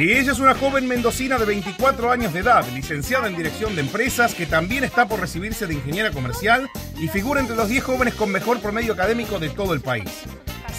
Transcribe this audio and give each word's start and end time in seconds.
Ella 0.00 0.30
es 0.30 0.38
una 0.38 0.54
joven 0.54 0.86
mendocina 0.86 1.38
de 1.38 1.44
24 1.44 2.12
años 2.12 2.32
de 2.32 2.40
edad, 2.40 2.64
licenciada 2.72 3.26
en 3.26 3.36
Dirección 3.36 3.74
de 3.74 3.80
Empresas, 3.80 4.32
que 4.32 4.46
también 4.46 4.84
está 4.84 5.08
por 5.08 5.18
recibirse 5.18 5.66
de 5.66 5.74
ingeniera 5.74 6.12
comercial 6.12 6.70
y 7.00 7.08
figura 7.08 7.40
entre 7.40 7.56
los 7.56 7.68
10 7.68 7.82
jóvenes 7.82 8.14
con 8.14 8.30
mejor 8.30 8.60
promedio 8.60 8.92
académico 8.92 9.40
de 9.40 9.50
todo 9.50 9.74
el 9.74 9.80
país. 9.80 10.22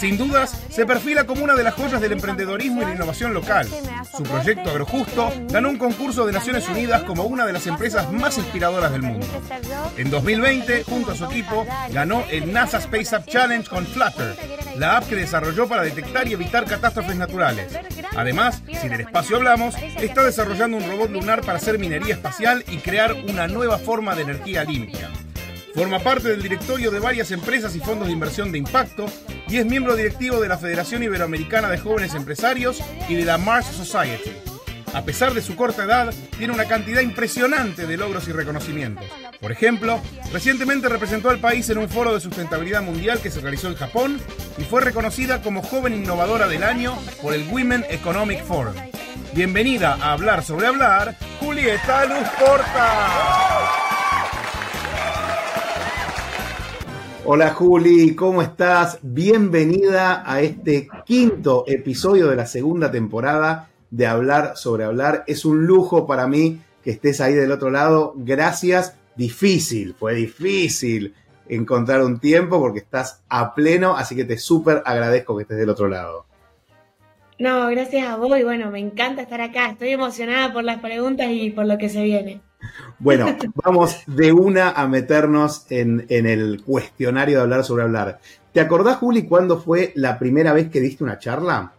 Sin 0.00 0.16
dudas, 0.16 0.58
se 0.70 0.86
perfila 0.86 1.24
como 1.24 1.44
una 1.44 1.54
de 1.54 1.62
las 1.62 1.74
joyas 1.74 2.00
del 2.00 2.12
emprendedorismo 2.12 2.80
y 2.80 2.86
la 2.86 2.94
innovación 2.94 3.34
local. 3.34 3.68
Su 4.16 4.22
proyecto 4.22 4.70
Agrojusto 4.70 5.30
ganó 5.50 5.68
un 5.68 5.76
concurso 5.76 6.24
de 6.24 6.32
Naciones 6.32 6.66
Unidas 6.70 7.02
como 7.02 7.24
una 7.24 7.44
de 7.44 7.52
las 7.52 7.66
empresas 7.66 8.10
más 8.10 8.38
inspiradoras 8.38 8.92
del 8.92 9.02
mundo. 9.02 9.26
En 9.98 10.08
2020, 10.08 10.84
junto 10.84 11.12
a 11.12 11.14
su 11.14 11.26
equipo, 11.26 11.66
ganó 11.92 12.24
el 12.30 12.50
NASA 12.50 12.78
Space 12.78 13.14
App 13.14 13.26
Challenge 13.26 13.68
con 13.68 13.86
Flutter, 13.86 14.36
la 14.78 14.96
app 14.96 15.06
que 15.06 15.16
desarrolló 15.16 15.68
para 15.68 15.82
detectar 15.82 16.26
y 16.26 16.32
evitar 16.32 16.64
catástrofes 16.64 17.16
naturales. 17.16 17.70
Además, 18.16 18.62
si 18.80 18.88
del 18.88 19.02
espacio 19.02 19.36
hablamos, 19.36 19.74
está 20.00 20.24
desarrollando 20.24 20.78
un 20.78 20.88
robot 20.88 21.10
lunar 21.10 21.42
para 21.42 21.58
hacer 21.58 21.78
minería 21.78 22.14
espacial 22.14 22.64
y 22.68 22.78
crear 22.78 23.12
una 23.28 23.48
nueva 23.48 23.76
forma 23.76 24.14
de 24.14 24.22
energía 24.22 24.64
limpia. 24.64 25.10
Forma 25.74 25.98
parte 25.98 26.28
del 26.28 26.42
directorio 26.42 26.90
de 26.90 27.00
varias 27.00 27.30
empresas 27.30 27.76
y 27.76 27.80
fondos 27.80 28.08
de 28.08 28.14
inversión 28.14 28.50
de 28.50 28.58
impacto 28.58 29.06
y 29.50 29.56
es 29.56 29.66
miembro 29.66 29.96
directivo 29.96 30.40
de 30.40 30.48
la 30.48 30.58
Federación 30.58 31.02
Iberoamericana 31.02 31.68
de 31.68 31.78
Jóvenes 31.78 32.14
Empresarios 32.14 32.80
y 33.08 33.16
de 33.16 33.24
la 33.24 33.36
Mars 33.36 33.66
Society. 33.66 34.30
A 34.94 35.02
pesar 35.02 35.34
de 35.34 35.42
su 35.42 35.56
corta 35.56 35.84
edad, 35.84 36.14
tiene 36.38 36.52
una 36.52 36.66
cantidad 36.66 37.00
impresionante 37.00 37.86
de 37.86 37.96
logros 37.96 38.28
y 38.28 38.32
reconocimientos. 38.32 39.04
Por 39.40 39.50
ejemplo, 39.50 40.00
recientemente 40.32 40.88
representó 40.88 41.30
al 41.30 41.40
país 41.40 41.68
en 41.68 41.78
un 41.78 41.88
foro 41.88 42.14
de 42.14 42.20
sustentabilidad 42.20 42.82
mundial 42.82 43.20
que 43.20 43.30
se 43.30 43.40
realizó 43.40 43.68
en 43.68 43.76
Japón 43.76 44.20
y 44.56 44.62
fue 44.62 44.82
reconocida 44.82 45.42
como 45.42 45.62
joven 45.62 45.94
innovadora 45.94 46.46
del 46.46 46.62
año 46.62 46.96
por 47.20 47.34
el 47.34 47.48
Women 47.48 47.86
Economic 47.90 48.44
Forum. 48.44 48.74
Bienvenida 49.32 49.96
a 50.00 50.12
Hablar 50.12 50.44
sobre 50.44 50.68
Hablar, 50.68 51.16
Julieta 51.40 52.04
Luz 52.04 52.28
Porta. 52.38 53.89
Hola 57.32 57.50
Juli, 57.50 58.16
¿cómo 58.16 58.42
estás? 58.42 58.98
Bienvenida 59.02 60.24
a 60.26 60.40
este 60.40 60.88
quinto 61.06 61.62
episodio 61.68 62.26
de 62.26 62.34
la 62.34 62.44
segunda 62.44 62.90
temporada 62.90 63.70
de 63.88 64.08
Hablar 64.08 64.56
sobre 64.56 64.82
Hablar. 64.82 65.22
Es 65.28 65.44
un 65.44 65.64
lujo 65.64 66.08
para 66.08 66.26
mí 66.26 66.60
que 66.82 66.90
estés 66.90 67.20
ahí 67.20 67.34
del 67.34 67.52
otro 67.52 67.70
lado. 67.70 68.14
Gracias. 68.16 68.96
Difícil, 69.14 69.94
fue 69.94 70.16
difícil 70.16 71.14
encontrar 71.48 72.02
un 72.02 72.18
tiempo 72.18 72.58
porque 72.58 72.80
estás 72.80 73.22
a 73.28 73.54
pleno, 73.54 73.96
así 73.96 74.16
que 74.16 74.24
te 74.24 74.36
súper 74.36 74.82
agradezco 74.84 75.36
que 75.36 75.42
estés 75.42 75.58
del 75.58 75.70
otro 75.70 75.86
lado. 75.86 76.26
No, 77.38 77.68
gracias 77.68 78.08
a 78.08 78.16
vos 78.16 78.36
y 78.40 78.42
bueno, 78.42 78.72
me 78.72 78.80
encanta 78.80 79.22
estar 79.22 79.40
acá. 79.40 79.70
Estoy 79.70 79.90
emocionada 79.90 80.52
por 80.52 80.64
las 80.64 80.80
preguntas 80.80 81.28
y 81.30 81.50
por 81.50 81.66
lo 81.66 81.78
que 81.78 81.90
se 81.90 82.02
viene. 82.02 82.40
Bueno, 82.98 83.36
vamos 83.54 84.02
de 84.06 84.32
una 84.32 84.70
a 84.70 84.86
meternos 84.86 85.66
en, 85.70 86.06
el 86.10 86.62
cuestionario 86.62 87.38
de 87.38 87.42
hablar 87.42 87.64
sobre 87.64 87.84
hablar. 87.84 88.20
¿Te 88.52 88.60
acordás, 88.60 88.98
Juli, 88.98 89.22
cuándo 89.22 89.58
fue 89.58 89.92
la 89.94 90.18
primera 90.18 90.52
vez 90.52 90.70
que 90.70 90.80
diste 90.80 91.04
una 91.04 91.18
charla? 91.18 91.72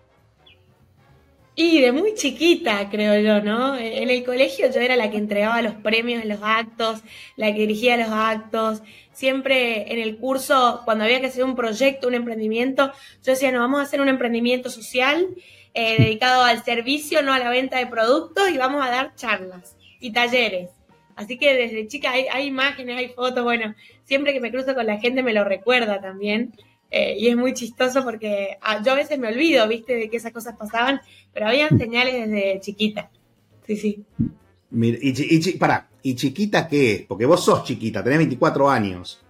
Y 1.54 1.82
de 1.82 1.92
muy 1.92 2.16
chiquita, 2.16 2.90
creo 2.90 3.20
yo, 3.20 3.44
¿no? 3.44 3.76
En 3.76 4.10
el 4.10 4.24
colegio 4.24 4.72
yo 4.72 4.80
era 4.80 4.96
la 4.96 5.12
que 5.12 5.18
entregaba 5.18 5.62
los 5.62 5.76
premios 5.76 6.24
en 6.24 6.30
los 6.30 6.40
actos, 6.42 7.02
la 7.36 7.54
que 7.54 7.60
dirigía 7.60 7.98
los 7.98 8.10
actos. 8.10 8.82
Siempre 9.12 9.92
en 9.94 10.00
el 10.00 10.18
curso, 10.18 10.82
cuando 10.86 11.04
había 11.04 11.20
que 11.20 11.28
hacer 11.28 11.44
un 11.44 11.56
proyecto, 11.56 12.08
un 12.08 12.16
emprendimiento, 12.16 12.92
yo 13.24 13.34
decía, 13.34 13.52
no, 13.52 13.60
vamos 13.60 13.82
a 13.82 13.84
hacer 13.84 14.02
un 14.02 14.10
emprendimiento 14.10 14.70
social 14.70 15.28
eh, 15.74 15.98
dedicado 16.00 16.44
al 16.44 16.64
servicio, 16.64 17.22
no 17.22 17.34
a 17.34 17.38
la 17.38 17.50
venta 17.50 17.78
de 17.78 17.86
productos, 17.86 18.50
y 18.50 18.58
vamos 18.58 18.84
a 18.84 18.90
dar 18.90 19.14
charlas 19.16 19.76
y 20.02 20.12
talleres. 20.12 20.70
Así 21.16 21.38
que 21.38 21.54
desde 21.54 21.88
chica 21.88 22.12
hay, 22.12 22.48
imágenes, 22.48 22.98
hay 22.98 23.10
fotos, 23.10 23.44
bueno, 23.44 23.76
siempre 24.04 24.34
que 24.34 24.40
me 24.40 24.52
cruzo 24.52 24.74
con 24.74 24.86
la 24.86 24.98
gente 24.98 25.24
me 25.24 25.34
lo 25.34 25.44
recuerda 25.44 26.02
también. 26.02 26.54
Eh, 26.90 27.16
y 27.18 27.28
es 27.30 27.38
muy 27.38 27.54
chistoso 27.54 28.04
porque 28.04 28.58
ah, 28.62 28.82
yo 28.84 28.92
a 28.92 28.96
veces 28.96 29.18
me 29.18 29.30
olvido, 29.30 29.66
viste, 29.68 29.96
de 29.96 30.10
que 30.10 30.18
esas 30.18 30.34
cosas 30.34 30.58
pasaban, 30.58 31.00
pero 31.34 31.48
habían 31.48 31.78
señales 31.80 32.28
desde 32.28 32.60
chiquita. 32.60 33.10
Sí, 33.66 33.78
sí. 33.78 34.04
y, 34.72 35.50
y, 35.50 35.58
pará, 35.58 35.88
¿y 36.02 36.16
chiquita 36.16 36.68
qué 36.68 36.92
es? 36.94 37.02
Porque 37.04 37.26
vos 37.26 37.46
sos 37.46 37.64
chiquita, 37.64 38.04
tenés 38.04 38.18
24 38.20 38.70
años. 38.70 39.22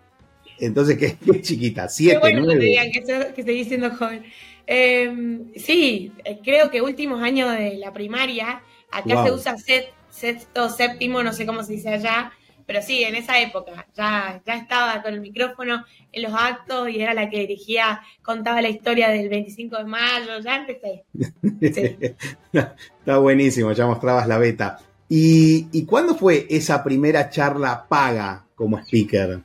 Entonces, 0.60 0.98
¿qué, 0.98 1.18
es 1.34 1.42
chiquita? 1.42 1.90
¿Siete, 1.90 2.20
bueno 2.20 2.48
que 2.48 2.58
digan 2.58 2.92
que, 2.92 3.34
que 3.36 3.44
seguís 3.44 3.68
siendo 3.68 3.90
joven. 3.92 4.24
Em, 4.68 5.52
sí, 5.56 6.12
eh, 6.24 6.40
creo 6.44 6.70
que 6.70 6.82
últimos 6.82 7.22
años 7.22 7.52
de 7.52 7.78
la 7.78 7.92
primaria, 7.92 8.62
acá 8.92 9.26
se 9.26 9.32
usa 9.32 9.58
set 9.58 9.92
sexto, 10.12 10.70
séptimo, 10.70 11.24
no 11.24 11.34
sé 11.34 11.46
cómo 11.46 11.64
se 11.64 11.74
dice 11.74 11.90
allá, 11.90 12.32
pero 12.66 12.82
sí, 12.82 13.04
en 13.04 13.16
esa 13.16 13.40
época 13.42 13.88
ya, 13.96 14.42
ya 14.46 14.56
estaba 14.56 15.02
con 15.02 15.14
el 15.14 15.22
micrófono 15.22 15.84
en 16.12 16.24
los 16.24 16.34
actos 16.34 16.90
y 16.90 17.02
era 17.02 17.14
la 17.14 17.30
que 17.30 17.40
dirigía, 17.40 18.02
contaba 18.22 18.62
la 18.62 18.70
historia 18.70 19.10
del 19.10 19.30
25 19.30 19.78
de 19.78 19.84
mayo, 19.86 20.40
ya 20.40 20.58
empecé. 20.58 21.04
Está 22.54 23.18
buenísimo, 23.18 23.72
ya 23.72 23.88
mostrabas 23.88 24.28
la 24.28 24.38
beta. 24.38 24.80
¿Y, 25.10 25.68
¿Y 25.74 25.86
cuándo 25.86 26.16
fue 26.16 26.46
esa 26.50 26.84
primera 26.84 27.30
charla 27.30 27.86
paga 27.90 28.46
como 28.56 28.78
speaker? 28.78 29.42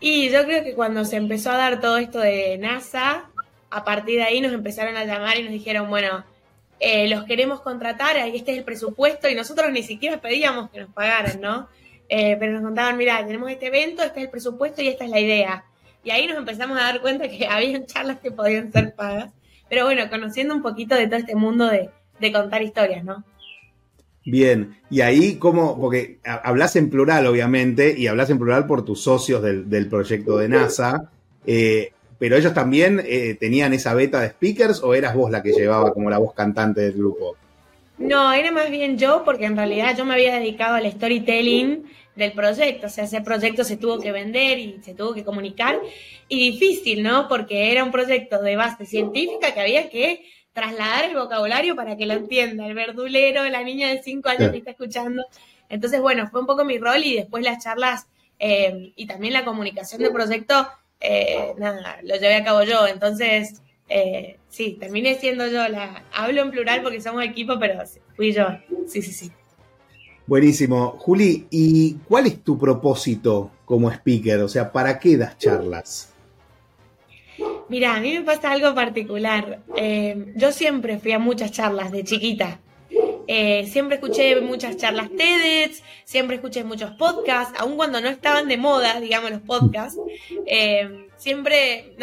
Y 0.00 0.30
yo 0.30 0.44
creo 0.44 0.64
que 0.64 0.74
cuando 0.74 1.04
se 1.04 1.16
empezó 1.16 1.50
a 1.52 1.56
dar 1.56 1.80
todo 1.80 1.98
esto 1.98 2.18
de 2.18 2.58
NASA, 2.58 3.30
a 3.70 3.84
partir 3.84 4.16
de 4.16 4.24
ahí 4.24 4.40
nos 4.40 4.52
empezaron 4.52 4.96
a 4.96 5.04
llamar 5.04 5.38
y 5.38 5.44
nos 5.44 5.52
dijeron, 5.52 5.88
bueno, 5.88 6.24
eh, 6.80 7.08
los 7.08 7.24
queremos 7.24 7.60
contratar, 7.60 8.16
ahí 8.16 8.36
este 8.36 8.52
es 8.52 8.58
el 8.58 8.64
presupuesto, 8.64 9.28
y 9.28 9.34
nosotros 9.34 9.70
ni 9.72 9.82
siquiera 9.82 10.20
pedíamos 10.20 10.70
que 10.70 10.80
nos 10.80 10.90
pagaran, 10.90 11.40
¿no? 11.40 11.68
Eh, 12.08 12.36
pero 12.38 12.52
nos 12.52 12.62
contaban, 12.62 12.96
mira, 12.96 13.24
tenemos 13.26 13.50
este 13.50 13.66
evento, 13.66 14.02
este 14.02 14.20
es 14.20 14.24
el 14.26 14.30
presupuesto 14.30 14.82
y 14.82 14.88
esta 14.88 15.04
es 15.04 15.10
la 15.10 15.20
idea. 15.20 15.64
Y 16.02 16.10
ahí 16.10 16.26
nos 16.26 16.36
empezamos 16.36 16.78
a 16.78 16.82
dar 16.82 17.00
cuenta 17.00 17.28
que 17.28 17.46
había 17.50 17.84
charlas 17.86 18.18
que 18.20 18.30
podían 18.30 18.70
ser 18.72 18.94
pagas. 18.94 19.32
Pero 19.68 19.86
bueno, 19.86 20.08
conociendo 20.10 20.54
un 20.54 20.62
poquito 20.62 20.94
de 20.94 21.06
todo 21.06 21.16
este 21.16 21.34
mundo 21.34 21.68
de, 21.68 21.90
contar 22.32 22.62
historias, 22.62 23.04
¿no? 23.04 23.24
Bien, 24.26 24.78
y 24.88 25.02
ahí 25.02 25.36
como, 25.36 25.78
porque 25.78 26.18
hablas 26.24 26.76
en 26.76 26.88
plural 26.88 27.26
obviamente, 27.26 27.94
y 27.98 28.06
hablas 28.06 28.30
en 28.30 28.38
plural 28.38 28.66
por 28.66 28.84
tus 28.84 29.02
socios 29.02 29.42
del, 29.42 29.68
del 29.68 29.88
proyecto 29.88 30.38
de 30.38 30.48
NASA, 30.48 31.10
eh, 31.46 31.92
pero 32.18 32.36
ellos 32.36 32.54
también 32.54 33.02
eh, 33.04 33.36
tenían 33.38 33.72
esa 33.72 33.94
beta 33.94 34.20
de 34.20 34.30
speakers 34.30 34.82
o 34.82 34.94
eras 34.94 35.14
vos 35.14 35.30
la 35.30 35.42
que 35.42 35.52
llevaba 35.52 35.92
como 35.92 36.10
la 36.10 36.18
voz 36.18 36.34
cantante 36.34 36.80
del 36.80 36.94
grupo? 36.94 37.36
No, 37.98 38.32
era 38.32 38.50
más 38.50 38.70
bien 38.70 38.98
yo 38.98 39.22
porque 39.24 39.44
en 39.44 39.56
realidad 39.56 39.96
yo 39.96 40.04
me 40.04 40.14
había 40.14 40.34
dedicado 40.34 40.74
al 40.74 40.90
storytelling 40.90 41.84
del 42.16 42.32
proyecto, 42.32 42.86
o 42.86 42.90
sea, 42.90 43.04
ese 43.04 43.20
proyecto 43.20 43.64
se 43.64 43.76
tuvo 43.76 43.98
que 43.98 44.12
vender 44.12 44.58
y 44.58 44.80
se 44.82 44.94
tuvo 44.94 45.14
que 45.14 45.24
comunicar 45.24 45.80
y 46.28 46.52
difícil, 46.52 47.02
¿no? 47.02 47.28
Porque 47.28 47.72
era 47.72 47.82
un 47.82 47.90
proyecto 47.90 48.40
de 48.40 48.56
base 48.56 48.86
científica 48.86 49.52
que 49.52 49.60
había 49.60 49.88
que 49.90 50.24
trasladar 50.52 51.06
el 51.06 51.16
vocabulario 51.16 51.74
para 51.74 51.96
que 51.96 52.06
lo 52.06 52.14
entienda 52.14 52.66
el 52.66 52.74
verdulero, 52.74 53.44
la 53.48 53.62
niña 53.62 53.88
de 53.88 54.02
5 54.02 54.28
años 54.28 54.52
que 54.52 54.58
está 54.58 54.70
escuchando. 54.70 55.24
Entonces, 55.68 56.00
bueno, 56.00 56.28
fue 56.30 56.40
un 56.40 56.46
poco 56.46 56.64
mi 56.64 56.78
rol 56.78 57.02
y 57.02 57.16
después 57.16 57.44
las 57.44 57.62
charlas 57.62 58.06
eh, 58.38 58.92
y 58.94 59.06
también 59.06 59.32
la 59.32 59.44
comunicación 59.44 60.00
del 60.00 60.12
proyecto 60.12 60.68
eh, 61.04 61.54
nada, 61.58 61.98
lo 62.02 62.14
llevé 62.14 62.36
a 62.36 62.44
cabo 62.44 62.62
yo. 62.62 62.86
Entonces, 62.86 63.60
eh, 63.88 64.38
sí, 64.48 64.76
terminé 64.80 65.16
siendo 65.16 65.46
yo 65.46 65.68
la. 65.68 66.04
Hablo 66.12 66.42
en 66.42 66.50
plural 66.50 66.82
porque 66.82 67.00
somos 67.00 67.22
equipo, 67.24 67.58
pero 67.58 67.82
fui 68.16 68.32
yo. 68.32 68.46
Sí, 68.86 69.02
sí, 69.02 69.12
sí. 69.12 69.32
Buenísimo. 70.26 70.96
Juli, 70.98 71.46
¿y 71.50 71.94
cuál 72.08 72.26
es 72.26 72.42
tu 72.42 72.58
propósito 72.58 73.50
como 73.66 73.90
speaker? 73.90 74.40
O 74.40 74.48
sea, 74.48 74.72
¿para 74.72 74.98
qué 74.98 75.18
das 75.18 75.36
charlas? 75.36 76.14
Mira, 77.68 77.94
a 77.94 78.00
mí 78.00 78.18
me 78.18 78.24
pasa 78.24 78.52
algo 78.52 78.74
particular. 78.74 79.60
Eh, 79.76 80.32
yo 80.36 80.52
siempre 80.52 80.98
fui 80.98 81.12
a 81.12 81.18
muchas 81.18 81.52
charlas 81.52 81.92
de 81.92 82.04
chiquita. 82.04 82.60
Eh, 83.26 83.66
siempre 83.66 83.96
escuché 83.96 84.40
muchas 84.40 84.76
charlas 84.76 85.08
TEDx, 85.10 85.82
siempre 86.04 86.36
escuché 86.36 86.64
muchos 86.64 86.90
podcasts, 86.92 87.58
aun 87.58 87.76
cuando 87.76 88.00
no 88.00 88.08
estaban 88.08 88.48
de 88.48 88.56
moda, 88.56 89.00
digamos, 89.00 89.30
los 89.30 89.40
podcasts. 89.40 89.98
Eh, 90.46 91.08
siempre, 91.16 91.96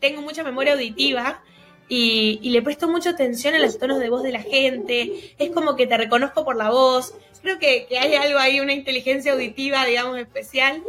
tengo 0.00 0.22
mucha 0.22 0.42
memoria 0.42 0.74
auditiva 0.74 1.42
y, 1.88 2.50
le 2.50 2.62
presto 2.62 2.88
mucha 2.88 3.10
atención 3.10 3.54
a 3.54 3.58
los 3.58 3.78
tonos 3.78 4.00
de 4.00 4.08
voz 4.08 4.22
de 4.22 4.32
la 4.32 4.42
gente, 4.42 5.34
es 5.38 5.50
como 5.50 5.76
que 5.76 5.86
te 5.86 5.96
reconozco 5.96 6.44
por 6.44 6.56
la 6.56 6.70
voz, 6.70 7.14
creo 7.42 7.58
que, 7.58 7.86
hay 7.98 8.14
algo 8.14 8.38
ahí, 8.38 8.60
una 8.60 8.72
inteligencia 8.72 9.32
auditiva, 9.32 9.84
digamos, 9.84 10.18
especial. 10.18 10.82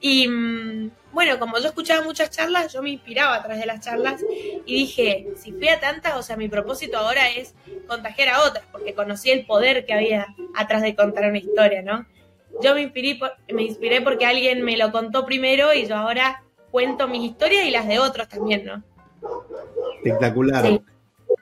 Y 0.00 0.26
mm, 0.28 0.90
bueno, 1.12 1.38
como 1.38 1.58
yo 1.58 1.68
escuchaba 1.68 2.04
muchas 2.04 2.30
charlas, 2.30 2.72
yo 2.72 2.82
me 2.82 2.90
inspiraba 2.90 3.36
a 3.36 3.42
través 3.42 3.60
de 3.60 3.66
las 3.66 3.80
charlas 3.80 4.20
y 4.66 4.74
dije, 4.74 5.28
si 5.36 5.52
fui 5.52 5.68
a 5.68 5.80
tantas, 5.80 6.16
o 6.16 6.22
sea, 6.22 6.36
mi 6.36 6.48
propósito 6.48 6.98
ahora 6.98 7.30
es 7.30 7.54
contagiar 7.86 8.30
a 8.30 8.42
otras, 8.44 8.64
porque 8.82 8.94
conocí 8.94 9.30
el 9.30 9.46
poder 9.46 9.86
que 9.86 9.94
había 9.94 10.34
atrás 10.54 10.82
de 10.82 10.96
contar 10.96 11.28
una 11.28 11.38
historia, 11.38 11.82
¿no? 11.82 12.04
Yo 12.62 12.74
me 12.74 12.82
inspiré, 12.82 13.18
me 13.52 13.62
inspiré 13.62 14.00
porque 14.00 14.26
alguien 14.26 14.62
me 14.64 14.76
lo 14.76 14.90
contó 14.90 15.24
primero 15.24 15.72
y 15.72 15.86
yo 15.86 15.96
ahora 15.96 16.42
cuento 16.70 17.06
mis 17.06 17.30
historias 17.30 17.64
y 17.64 17.70
las 17.70 17.86
de 17.86 18.00
otros 18.00 18.28
también, 18.28 18.64
¿no? 18.64 18.82
Espectacular. 19.96 20.80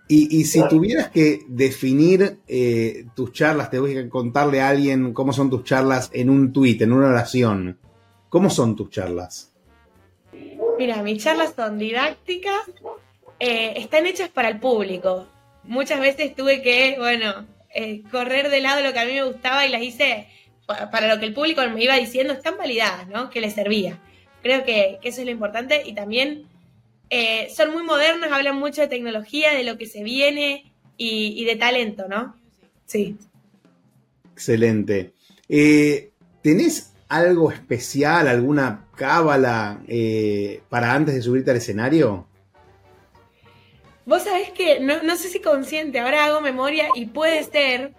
Y, 0.07 0.45
si 0.45 0.67
tuvieras 0.69 1.09
que 1.11 1.45
definir 1.47 2.41
eh, 2.49 3.07
tus 3.15 3.33
charlas, 3.33 3.71
te 3.71 3.79
voy 3.79 3.97
a 3.97 4.09
contarle 4.09 4.61
a 4.61 4.69
alguien 4.69 5.13
cómo 5.13 5.33
son 5.33 5.49
tus 5.49 5.63
charlas 5.63 6.11
en 6.13 6.29
un 6.29 6.53
tuit, 6.53 6.83
en 6.83 6.93
una 6.93 7.09
oración. 7.09 7.79
¿Cómo 8.29 8.51
son 8.51 8.75
tus 8.75 8.91
charlas? 8.91 9.55
Mira, 10.79 11.03
mis 11.05 11.23
charlas 11.23 11.55
son 11.55 11.79
didácticas, 11.79 12.71
eh, 13.39 13.75
están 13.77 14.07
hechas 14.07 14.29
para 14.31 14.49
el 14.49 14.59
público. 14.59 15.27
Muchas 15.65 16.01
veces 16.01 16.35
tuve 16.35 16.63
que, 16.63 16.97
bueno, 16.99 17.47
eh, 17.75 18.03
correr 18.11 18.51
de 18.51 18.61
lado 18.61 18.83
lo 18.83 18.93
que 18.93 18.99
a 18.99 19.05
mí 19.05 19.13
me 19.13 19.25
gustaba 19.25 19.67
y 19.67 19.71
las 19.71 19.83
hice 19.83 20.29
para 20.67 21.13
lo 21.13 21.19
que 21.19 21.27
el 21.27 21.35
público 21.35 21.63
me 21.69 21.83
iba 21.83 21.97
diciendo, 21.97 22.33
están 22.33 22.57
validadas, 22.57 23.09
¿no? 23.09 23.31
Que 23.31 23.41
les 23.41 23.55
servía. 23.55 23.99
Creo 24.43 24.65
que, 24.65 24.99
que 25.03 25.09
eso 25.09 25.21
es 25.21 25.27
lo 25.27 25.33
importante 25.33 25.83
y 25.85 25.95
también 25.95 26.47
eh, 27.11 27.49
son 27.55 27.73
muy 27.73 27.83
modernas, 27.83 28.31
hablan 28.31 28.57
mucho 28.57 28.81
de 28.81 28.89
tecnología, 28.89 29.53
de 29.53 29.65
lo 29.65 29.77
que 29.77 29.87
se 29.87 30.05
viene 30.05 30.73
y, 30.97 31.45
de 31.45 31.57
talento, 31.57 32.07
¿no? 32.09 32.37
Sí. 32.87 33.17
Excelente. 34.33 35.13
Eh, 35.49 36.13
¿Tenés 36.41 36.93
algo 37.09 37.51
especial, 37.51 38.29
alguna 38.29 38.87
cábala 38.97 39.83
eh, 39.89 40.63
para 40.69 40.95
antes 40.95 41.15
de 41.17 41.23
subirte 41.23 41.51
al 41.51 41.57
escenario? 41.57 42.29
Vos 44.11 44.25
sabés 44.25 44.51
que, 44.51 44.81
no, 44.81 45.05
no, 45.05 45.15
sé 45.15 45.29
si 45.29 45.39
consciente, 45.39 46.01
ahora 46.01 46.25
hago 46.25 46.41
memoria 46.41 46.89
y 46.97 47.07
puede 47.07 47.45
ser, 47.45 47.93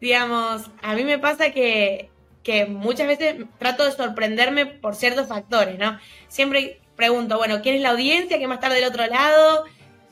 digamos, 0.00 0.70
a 0.80 0.94
mí 0.94 1.02
me 1.02 1.18
pasa 1.18 1.50
que, 1.50 2.08
que 2.44 2.66
muchas 2.66 3.08
veces 3.08 3.34
trato 3.58 3.84
de 3.84 3.90
sorprenderme 3.90 4.66
por 4.66 4.94
ciertos 4.94 5.26
factores, 5.26 5.76
¿no? 5.76 5.98
Siempre 6.28 6.78
pregunto, 6.94 7.36
bueno, 7.36 7.62
¿quién 7.62 7.74
es 7.74 7.80
la 7.80 7.90
audiencia? 7.90 8.38
¿Qué 8.38 8.46
más 8.46 8.60
tarde 8.60 8.76
del 8.76 8.84
otro 8.84 9.08
lado? 9.08 9.64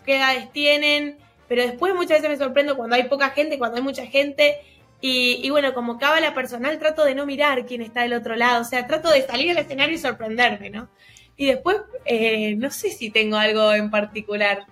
¿Qué 0.05 0.17
edades 0.17 0.51
tienen? 0.51 1.19
Pero 1.47 1.62
después 1.62 1.95
muchas 1.95 2.21
veces 2.21 2.31
me 2.31 2.45
sorprendo 2.45 2.77
cuando 2.77 2.97
hay 2.97 3.05
poca 3.05 3.31
gente, 3.31 3.57
cuando 3.57 3.77
hay 3.77 3.83
mucha 3.85 4.07
gente. 4.07 4.59
Y, 5.00 5.49
bueno, 5.50 5.73
como 5.73 5.99
cábala 5.99 6.35
personal, 6.35 6.81
trato 6.81 7.05
de 7.05 7.15
no 7.15 7.27
mirar 7.27 7.65
quién 7.65 7.81
está 7.81 8.03
del 8.03 8.15
otro 8.15 8.35
lado. 8.35 8.62
O 8.62 8.65
sea, 8.65 8.89
trato 8.89 9.09
de 9.12 9.23
salir 9.23 9.53
al 9.53 9.59
escenario 9.59 9.95
y 9.95 9.99
sorprenderme, 9.99 10.71
¿no? 10.71 10.89
Y 11.37 11.47
después, 11.47 11.77
eh, 12.07 12.57
no 12.57 12.73
sé 12.73 12.91
si 12.91 13.11
tengo 13.11 13.37
algo 13.37 13.73
en 13.73 13.93
particular. 13.93 14.67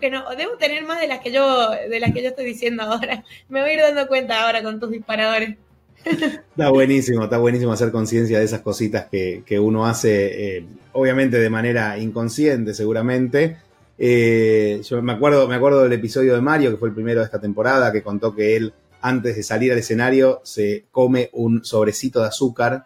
Que 0.00 0.10
no, 0.10 0.24
debo 0.36 0.56
tener 0.56 0.84
más 0.84 1.00
de 1.00 1.08
las 1.08 1.20
que 1.20 1.32
yo, 1.32 1.70
de 1.70 2.00
las 2.00 2.12
que 2.12 2.22
yo 2.22 2.28
estoy 2.28 2.44
diciendo 2.44 2.82
ahora. 2.82 3.24
Me 3.48 3.60
voy 3.60 3.70
a 3.70 3.74
ir 3.74 3.80
dando 3.80 4.06
cuenta 4.06 4.44
ahora 4.44 4.62
con 4.62 4.78
tus 4.80 4.90
disparadores. 4.90 5.56
Está 6.04 6.70
buenísimo, 6.70 7.24
está 7.24 7.38
buenísimo 7.38 7.72
hacer 7.72 7.90
conciencia 7.90 8.38
de 8.38 8.44
esas 8.44 8.60
cositas 8.60 9.06
que, 9.06 9.58
uno 9.58 9.86
hace, 9.86 10.58
eh, 10.58 10.64
obviamente 10.92 11.38
de 11.38 11.50
manera 11.50 11.98
inconsciente, 11.98 12.74
seguramente. 12.74 13.56
Eh, 13.98 14.82
yo 14.84 15.02
me 15.02 15.14
acuerdo, 15.14 15.48
me 15.48 15.56
acuerdo 15.56 15.82
del 15.82 15.92
episodio 15.92 16.34
de 16.34 16.40
Mario, 16.40 16.70
que 16.70 16.76
fue 16.76 16.88
el 16.88 16.94
primero 16.94 17.20
de 17.20 17.26
esta 17.26 17.40
temporada, 17.40 17.92
que 17.92 18.02
contó 18.02 18.34
que 18.34 18.56
él, 18.56 18.72
antes 19.00 19.36
de 19.36 19.42
salir 19.42 19.72
al 19.72 19.78
escenario, 19.78 20.40
se 20.44 20.84
come 20.90 21.30
un 21.32 21.64
sobrecito 21.64 22.20
de 22.20 22.28
azúcar, 22.28 22.84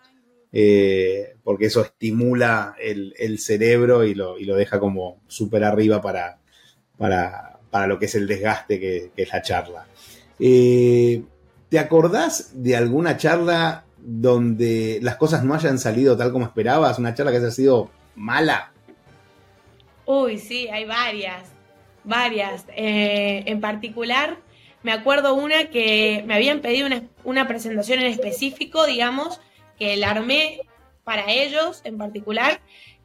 eh, 0.52 1.36
porque 1.44 1.66
eso 1.66 1.82
estimula 1.82 2.74
el, 2.80 3.38
cerebro 3.38 4.04
y 4.04 4.14
lo, 4.14 4.36
deja 4.56 4.80
como 4.80 5.20
súper 5.28 5.64
arriba 5.64 6.00
para, 6.00 6.39
para, 7.00 7.86
lo 7.86 7.98
que 7.98 8.04
es 8.04 8.14
el 8.14 8.28
desgaste 8.28 8.78
que, 8.78 9.10
es 9.16 9.32
la 9.32 9.42
charla. 9.42 9.86
¿Te 10.38 11.78
acordás 11.78 12.50
de 12.52 12.76
alguna 12.76 13.16
charla 13.16 13.84
donde 13.96 14.98
las 15.02 15.16
cosas 15.16 15.44
no 15.44 15.54
hayan 15.54 15.78
salido 15.78 16.16
tal 16.16 16.32
como 16.32 16.44
esperabas? 16.44 16.98
¿Una 16.98 17.14
charla 17.14 17.30
que 17.30 17.38
haya 17.38 17.50
sido 17.52 17.90
mala? 18.16 18.72
Uy, 20.04 20.38
sí, 20.38 20.66
hay 20.68 20.84
varias, 20.84 21.44
varias. 22.02 22.64
Eh, 22.74 23.44
en 23.46 23.60
particular, 23.60 24.38
me 24.82 24.90
acuerdo 24.90 25.34
una 25.34 25.70
que 25.70 26.24
me 26.26 26.34
habían 26.34 26.58
pedido 26.58 26.88
una, 27.22 27.46
presentación 27.46 28.00
en 28.00 28.06
específico, 28.06 28.86
digamos, 28.86 29.40
que 29.78 29.96
la 29.96 30.10
armé 30.10 30.62
para 31.04 31.30
ellos 31.30 31.82
en 31.84 31.98
particular, 31.98 32.60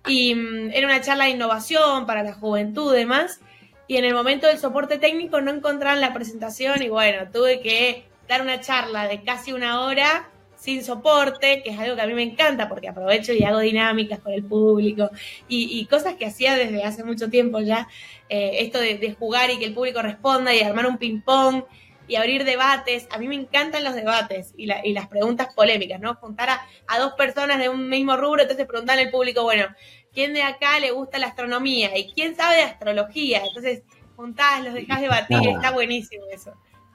y 0.08 0.34
mm, 0.34 0.72
era 0.74 0.88
una 0.88 1.02
charla 1.02 1.26
de 1.26 1.32
innovación 1.32 2.08
para 2.08 2.24
la 2.24 2.34
juventud 2.34 2.96
y 2.96 2.98
demás, 2.98 3.42
y 3.88 3.98
en 3.98 4.06
el 4.06 4.14
momento 4.14 4.48
del 4.48 4.58
soporte 4.58 4.98
técnico 4.98 5.42
no 5.42 5.52
encontraron 5.52 6.02
la 6.02 6.14
presentación 6.14 6.82
y 6.82 6.90
bueno, 6.90 7.30
tuve 7.32 7.62
que 7.62 8.06
dar 8.28 8.42
una 8.42 8.60
charla 8.60 9.08
de 9.08 9.22
casi 9.24 9.54
una 9.54 9.82
hora 9.82 10.30
sin 10.66 10.84
soporte, 10.84 11.62
que 11.62 11.70
es 11.70 11.80
algo 11.80 11.96
que 11.96 12.02
a 12.02 12.08
mí 12.08 12.14
me 12.14 12.24
encanta 12.24 12.68
porque 12.68 12.88
aprovecho 12.88 13.34
y 13.34 13.44
hago 13.44 13.60
dinámicas 13.60 14.20
con 14.20 14.34
el 14.34 14.44
público 14.44 15.12
y, 15.48 15.86
cosas 15.86 16.16
que 16.16 16.26
hacía 16.26 16.56
desde 16.56 16.84
hace 16.84 17.04
mucho 17.04 17.30
tiempo 17.30 17.60
ya, 17.60 17.88
eh, 18.30 18.58
esto 18.62 18.80
de, 18.80 19.16
jugar 19.18 19.52
y 19.52 19.60
que 19.60 19.66
el 19.66 19.76
público 19.76 20.02
responda 20.02 20.56
y 20.56 20.62
armar 20.62 20.88
un 20.88 20.98
ping-pong 20.98 21.66
y 22.08 22.16
abrir 22.16 22.46
debates. 22.46 23.08
A 23.12 23.20
mí 23.20 23.28
me 23.28 23.36
encantan 23.36 23.84
los 23.84 23.94
debates 23.94 24.54
y, 24.58 24.66
las 24.66 25.08
preguntas 25.08 25.50
polémicas, 25.54 26.00
¿no? 26.00 26.16
Juntar 26.16 26.50
a, 26.50 27.00
dos 27.00 27.14
personas 27.14 27.60
de 27.60 27.70
un 27.70 27.88
mismo 27.88 28.18
rubro, 28.18 28.42
entonces 28.42 28.66
preguntar 28.66 28.98
al 28.98 29.12
público, 29.12 29.44
bueno, 29.44 29.68
¿quién 30.16 30.34
de 30.34 30.42
acá 30.42 30.80
le 30.80 30.90
gusta 30.92 31.20
la 31.20 31.28
astronomía? 31.28 31.96
¿Y 31.96 32.12
quién 32.14 32.36
sabe 32.36 32.56
de 32.56 32.64
astrología? 32.64 33.44
Entonces, 33.46 33.84
juntás, 34.16 34.64
los 34.64 34.74
dejás 34.74 35.02
debatir, 35.02 35.38
está 35.48 35.72
buenísimo 35.72 36.24
eso. 36.32 36.54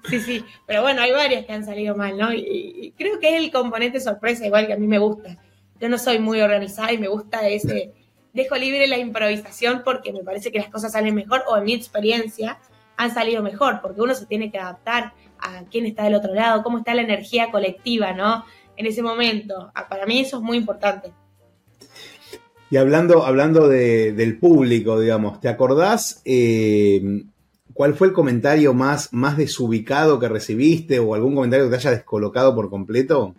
Sí, 0.08 0.18
sí, 0.18 0.44
pero 0.66 0.80
bueno, 0.80 1.02
hay 1.02 1.12
varias 1.12 1.44
que 1.44 1.52
han 1.52 1.64
salido 1.64 1.94
mal, 1.94 2.16
¿no? 2.16 2.32
Y, 2.32 2.94
creo 2.96 3.20
que 3.20 3.36
es 3.36 3.42
el 3.42 3.52
componente 3.52 4.00
sorpresa, 4.00 4.46
igual 4.46 4.66
que 4.66 4.72
a 4.72 4.78
mí 4.78 4.86
me 4.86 4.98
gusta. 4.98 5.36
Yo 5.78 5.88
no 5.88 5.98
soy 5.98 6.18
muy 6.18 6.40
organizada 6.40 6.90
y 6.92 6.98
me 6.98 7.08
gusta 7.08 7.46
ese, 7.46 7.92
dejo 8.32 8.56
libre 8.56 8.86
la 8.86 8.98
improvisación 8.98 9.82
porque 9.84 10.12
me 10.12 10.24
parece 10.24 10.50
que 10.50 10.58
las 10.58 10.70
cosas 10.70 10.92
salen 10.92 11.14
mejor, 11.14 11.44
o 11.46 11.56
en 11.58 11.64
mi 11.64 11.74
experiencia 11.74 12.58
han 12.96 13.12
salido 13.12 13.42
mejor, 13.42 13.80
porque 13.82 14.00
uno 14.00 14.14
se 14.14 14.26
tiene 14.26 14.50
que 14.50 14.58
adaptar 14.58 15.12
a 15.38 15.64
quién 15.70 15.86
está 15.86 16.04
del 16.04 16.14
otro 16.14 16.34
lado, 16.34 16.62
cómo 16.62 16.78
está 16.78 16.94
la 16.94 17.02
energía 17.02 17.50
colectiva, 17.50 18.12
¿no? 18.12 18.44
En 18.76 18.86
ese 18.86 19.02
momento. 19.02 19.70
Ah, 19.74 19.88
para 19.88 20.06
mí 20.06 20.20
eso 20.20 20.38
es 20.38 20.42
muy 20.42 20.56
importante. 20.56 21.12
Y 22.70 22.76
hablando, 22.76 23.24
hablando 23.24 23.68
del 23.68 24.38
público, 24.38 25.00
digamos, 25.00 25.40
¿te 25.40 25.48
acordás 25.48 26.22
eh, 26.24 27.24
¿Cuál 27.80 27.94
fue 27.94 28.08
el 28.08 28.12
comentario 28.12 28.74
más, 28.74 29.12
más 29.12 29.38
desubicado 29.38 30.18
que 30.18 30.28
recibiste 30.28 30.98
o 30.98 31.14
algún 31.14 31.34
comentario 31.34 31.64
que 31.64 31.70
te 31.70 31.76
haya 31.76 31.90
descolocado 31.92 32.54
por 32.54 32.68
completo? 32.68 33.34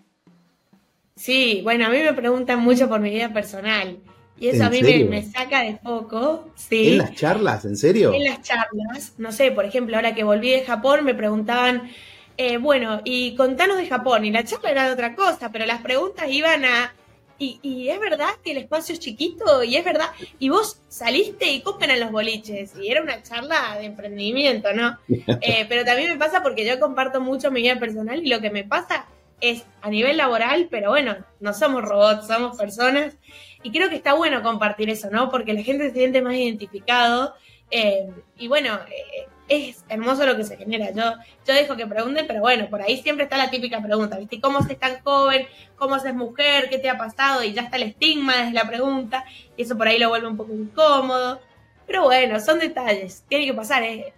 Sí, 1.16 1.62
bueno, 1.64 1.86
a 1.86 1.90
mí 1.90 2.00
me 2.00 2.14
preguntan 2.14 2.60
mucho 2.60 2.90
por 2.90 3.00
mi 3.00 3.12
vida 3.12 3.32
personal. 3.32 4.00
Y 4.40 4.48
eso 4.48 4.66
a 4.66 4.72
mí 4.72 4.82
me, 4.82 5.22
saca 5.22 5.62
de 5.62 5.78
foco. 5.78 6.50
Sí. 6.56 6.94
¿En 6.94 6.98
las 6.98 7.14
charlas? 7.14 7.66
¿En 7.66 7.78
serio? 7.78 8.14
En 8.16 8.24
las 8.24 8.42
charlas. 8.42 9.14
No 9.20 9.32
sé, 9.32 9.52
por 9.52 9.66
ejemplo, 9.66 9.96
ahora 9.96 10.16
que 10.16 10.24
volví 10.24 10.50
de 10.50 10.64
Japón 10.64 11.06
me 11.06 11.14
preguntaban, 11.14 11.92
eh, 12.38 12.58
bueno, 12.58 13.02
y 13.04 13.36
contanos 13.36 13.78
de 13.78 13.86
Japón. 13.86 14.26
Y 14.26 14.32
la 14.32 14.44
charla 14.44 14.72
era 14.72 14.88
de 14.88 14.94
otra 14.94 15.14
cosa, 15.14 15.52
pero 15.52 15.68
las 15.68 15.82
preguntas 15.82 16.26
iban 16.32 16.66
a 16.66 16.96
y, 17.42 17.90
es 17.90 18.00
verdad 18.00 18.30
que 18.44 18.52
el 18.52 18.58
espacio 18.58 18.94
es 18.94 19.00
chiquito 19.00 19.64
y 19.64 19.76
es 19.76 19.84
verdad. 19.84 20.10
Y 20.40 20.50
vos 20.50 20.82
saliste 20.88 21.52
y 21.52 21.62
comen 21.62 21.90
en 21.90 22.00
los 22.00 22.12
boliches. 22.12 22.74
Y 22.80 22.90
era 22.90 23.02
una 23.02 23.24
charla 23.24 23.78
de 23.80 23.86
emprendimiento, 23.86 24.74
¿no? 24.74 24.98
Eh, 25.44 25.66
pero 25.68 25.84
también 25.84 26.10
me 26.12 26.18
pasa 26.18 26.44
porque 26.44 26.66
yo 26.66 26.80
comparto 26.80 27.20
mucho 27.20 27.52
mi 27.52 27.62
vida 27.62 27.80
personal 27.80 28.24
y 28.24 28.30
lo 28.30 28.42
que 28.42 28.52
me 28.52 28.64
pasa 28.64 29.08
es 29.40 29.66
a 29.82 29.90
nivel 29.90 30.18
laboral, 30.18 30.68
pero 30.70 30.90
bueno, 30.90 31.16
no 31.40 31.54
somos 31.54 31.84
robots, 31.84 32.28
somos 32.28 32.58
personas. 32.58 33.18
Y 33.64 33.72
creo 33.72 33.90
que 33.90 33.96
está 33.96 34.14
bueno 34.14 34.44
compartir 34.44 34.90
eso, 34.90 35.10
¿no? 35.10 35.30
Porque 35.30 35.54
la 35.54 35.64
gente 35.64 35.90
se 35.90 35.96
siente 35.96 36.22
más 36.22 36.36
identificado. 36.36 37.34
Eh, 37.72 38.10
y 38.38 38.48
bueno, 38.48 38.80
eh, 38.88 39.28
es 39.52 39.84
hermoso 39.90 40.26
lo 40.26 40.38
que 40.38 40.46
se 40.46 40.56
genera. 40.56 40.92
Yo, 40.92 41.04
yo 41.46 41.54
dejo 41.54 41.76
que 41.76 41.86
pregunten, 41.86 42.26
pero 42.26 42.40
bueno, 42.40 42.70
por 42.70 42.82
ahí 42.82 43.02
siempre 43.02 43.26
está 43.26 43.36
la 43.36 43.50
típica 43.50 43.84
pregunta, 43.84 44.18
¿viste? 44.18 44.40
¿Cómo 44.40 44.64
se 44.64 44.76
tan 44.76 45.02
joven? 45.04 45.46
¿Cómo 45.76 46.00
se 46.00 46.10
es 46.10 46.16
mujer? 46.16 46.70
¿Qué 46.70 46.78
te 46.78 46.90
ha 46.90 46.98
pasado? 46.98 47.44
Y 47.44 47.52
ya 47.52 47.64
está 47.64 47.76
el 47.76 47.84
estigma 47.84 48.38
desde 48.38 48.54
la 48.54 48.66
pregunta, 48.66 49.26
y 49.58 49.64
eso 49.64 49.78
por 49.78 49.90
ahí 49.90 50.00
lo 50.00 50.08
vuelve 50.08 50.30
un 50.30 50.38
poco 50.38 50.54
incómodo. 50.54 51.42
Pero 51.86 52.04
bueno, 52.04 52.40
son 52.40 52.60
detalles, 52.60 53.26
tiene 53.28 53.46
que 53.46 53.54
pasar, 53.54 53.84
es, 53.84 54.14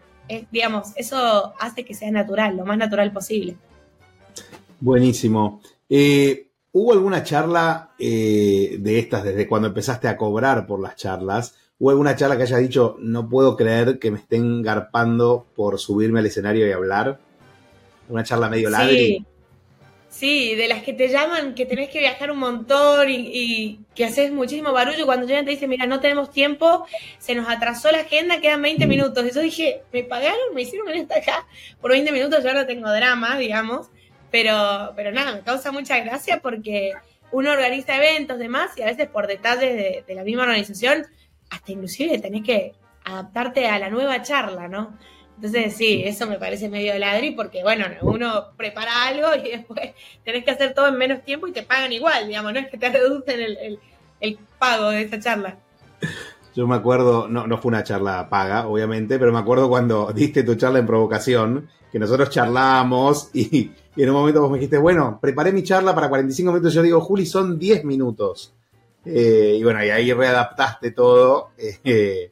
digamos, 0.51 0.91
eso 0.95 1.53
hace 1.59 1.83
que 1.83 1.95
sea 1.95 2.11
natural, 2.11 2.55
lo 2.55 2.65
más 2.65 2.77
natural 2.77 3.11
posible. 3.11 3.55
Buenísimo. 4.79 5.61
Eh, 5.89 6.47
¿Hubo 6.73 6.93
alguna 6.93 7.23
charla 7.23 7.89
eh, 7.97 8.77
de 8.79 8.99
estas 8.99 9.23
desde 9.23 9.47
cuando 9.47 9.69
empezaste 9.69 10.07
a 10.07 10.15
cobrar 10.15 10.67
por 10.67 10.79
las 10.79 10.95
charlas? 10.95 11.55
¿O 11.79 11.89
alguna 11.89 12.15
charla 12.15 12.37
que 12.37 12.43
haya 12.43 12.57
dicho, 12.57 12.95
no 12.99 13.27
puedo 13.27 13.57
creer 13.57 13.99
que 13.99 14.11
me 14.11 14.19
estén 14.19 14.61
garpando 14.61 15.45
por 15.55 15.79
subirme 15.79 16.19
al 16.19 16.25
escenario 16.25 16.67
y 16.67 16.71
hablar? 16.71 17.19
Una 18.09 18.23
charla 18.23 18.49
medio 18.49 18.69
ladri. 18.69 19.25
Sí, 20.13 20.53
de 20.53 20.67
las 20.67 20.83
que 20.83 20.93
te 20.93 21.09
llaman, 21.09 21.55
que 21.55 21.65
tenés 21.65 21.89
que 21.89 21.97
viajar 21.97 22.29
un 22.29 22.37
montón 22.37 23.07
y, 23.09 23.79
que 23.95 24.05
haces 24.05 24.31
muchísimo 24.31 24.71
barullo. 24.71 25.07
Cuando 25.07 25.25
llegan 25.25 25.43
te 25.43 25.49
dicen, 25.49 25.67
mira, 25.67 25.87
no 25.87 25.99
tenemos 25.99 26.29
tiempo, 26.31 26.85
se 27.17 27.33
nos 27.33 27.49
atrasó 27.49 27.91
la 27.91 28.01
agenda, 28.01 28.39
quedan 28.39 28.61
20 28.61 28.85
minutos. 28.85 29.25
Y 29.25 29.33
yo 29.33 29.41
dije, 29.41 29.81
me 29.91 30.03
pagaron, 30.03 30.53
me 30.53 30.61
hicieron 30.61 30.85
venir 30.85 31.01
hasta 31.01 31.17
acá 31.17 31.47
por 31.81 31.89
20 31.89 32.11
minutos, 32.11 32.43
yo 32.43 32.53
no 32.53 32.67
tengo 32.67 32.91
drama, 32.91 33.39
digamos. 33.39 33.87
Pero, 34.29 34.93
pero 34.95 35.11
nada, 35.11 35.33
me 35.33 35.41
causa 35.41 35.71
mucha 35.71 35.99
gracia 35.99 36.41
porque 36.43 36.93
uno 37.31 37.51
organiza 37.51 37.97
eventos, 37.97 38.37
demás, 38.37 38.69
y 38.77 38.83
a 38.83 38.85
veces 38.85 39.07
por 39.07 39.25
detalles 39.25 40.05
de 40.05 40.13
la 40.13 40.23
misma 40.23 40.43
organización, 40.43 41.07
hasta 41.53 41.71
inclusive 41.71 42.17
tenés 42.17 42.43
que 42.43 42.73
adaptarte 43.05 43.67
a 43.67 43.77
la 43.79 43.89
nueva 43.89 44.21
charla, 44.21 44.67
¿no? 44.67 44.97
Entonces, 45.35 45.75
sí, 45.75 46.03
eso 46.05 46.27
me 46.27 46.39
parece 46.39 46.69
medio 46.69 46.97
ladri 46.97 47.31
porque, 47.31 47.63
bueno, 47.63 47.85
uno 48.01 48.51
prepara 48.55 49.07
algo 49.07 49.27
y 49.35 49.51
después 49.57 49.91
tenés 50.23 50.43
que 50.43 50.51
hacer 50.51 50.73
todo 50.73 50.87
en 50.87 50.97
menos 50.97 51.23
tiempo 51.23 51.47
y 51.47 51.51
te 51.51 51.63
pagan 51.63 51.91
igual, 51.91 52.27
digamos, 52.27 52.53
no 52.53 52.59
es 52.59 52.69
que 52.69 52.77
te 52.77 52.89
reducen 52.91 53.39
el, 53.39 54.39
pago 54.57 54.89
de 54.89 55.01
esa 55.01 55.19
charla. 55.19 55.57
Yo 56.55 56.67
me 56.67 56.75
acuerdo, 56.75 57.27
no, 57.27 57.45
no 57.47 57.57
fue 57.57 57.69
una 57.69 57.83
charla 57.83 58.29
paga, 58.29 58.67
obviamente, 58.67 59.19
pero 59.19 59.33
me 59.33 59.39
acuerdo 59.39 59.69
cuando 59.69 60.11
diste 60.15 60.43
tu 60.43 60.55
charla 60.55 60.79
en 60.79 60.87
provocación, 60.87 61.69
que 61.91 61.99
nosotros 61.99 62.29
charlamos 62.29 63.29
y, 63.33 63.71
en 63.95 64.09
un 64.09 64.15
momento 64.15 64.41
vos 64.41 64.49
me 64.49 64.57
dijiste, 64.57 64.77
bueno, 64.77 65.19
preparé 65.21 65.51
mi 65.51 65.61
charla 65.61 65.93
para 65.93 66.09
45 66.09 66.51
minutos. 66.51 66.73
Yo 66.73 66.81
digo, 66.81 66.99
Juli, 67.01 67.25
son 67.27 67.59
10 67.59 67.85
minutos. 67.85 68.53
Eh, 69.05 69.57
y 69.59 69.63
bueno, 69.63 69.83
y 69.83 69.89
ahí 69.89 70.13
readaptaste 70.13 70.91
todo 70.91 71.51
eh, 71.57 72.31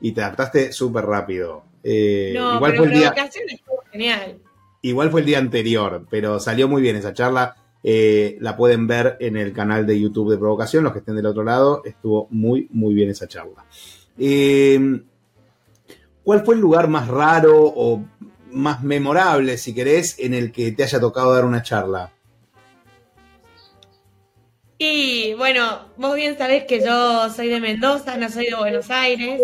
y 0.00 0.12
te 0.12 0.22
adaptaste 0.22 0.72
súper 0.72 1.04
rápido. 1.04 1.64
Eh, 1.82 2.34
igual 2.36 2.76
fue 2.76 2.86
el 2.86 2.92
día, 2.92 3.14
genial. 3.92 4.38
Igual 4.82 5.10
fue 5.10 5.20
el 5.20 5.26
día 5.26 5.38
anterior, 5.38 6.06
pero 6.10 6.40
salió 6.40 6.68
muy 6.68 6.82
bien 6.82 6.96
esa 6.96 7.12
charla. 7.12 7.56
Eh, 7.82 8.36
la 8.40 8.56
pueden 8.56 8.86
ver 8.86 9.16
en 9.20 9.36
el 9.36 9.52
canal 9.52 9.86
de 9.86 10.00
YouTube 10.00 10.30
de 10.30 10.38
Provocación, 10.38 10.84
los 10.84 10.92
que 10.92 11.00
estén 11.00 11.16
del 11.16 11.26
otro 11.26 11.44
lado. 11.44 11.82
Estuvo 11.84 12.28
muy, 12.30 12.68
muy 12.70 12.94
bien 12.94 13.10
esa 13.10 13.28
charla. 13.28 13.64
¿Cuál 16.24 16.44
fue 16.44 16.54
el 16.56 16.60
lugar 16.60 16.88
más 16.88 17.06
raro 17.08 17.54
o 17.64 18.04
más 18.50 18.82
memorable, 18.82 19.58
si 19.58 19.74
querés, 19.74 20.18
en 20.18 20.34
el 20.34 20.50
que 20.50 20.72
te 20.72 20.82
haya 20.82 20.98
tocado 20.98 21.32
dar 21.32 21.44
una 21.44 21.62
charla? 21.62 22.12
Y 24.78 25.32
bueno, 25.34 25.88
vos 25.96 26.14
bien 26.14 26.36
sabés 26.36 26.64
que 26.64 26.84
yo 26.84 27.30
soy 27.30 27.48
de 27.48 27.60
Mendoza, 27.60 28.16
no 28.18 28.28
soy 28.28 28.46
de 28.46 28.56
Buenos 28.56 28.90
Aires. 28.90 29.40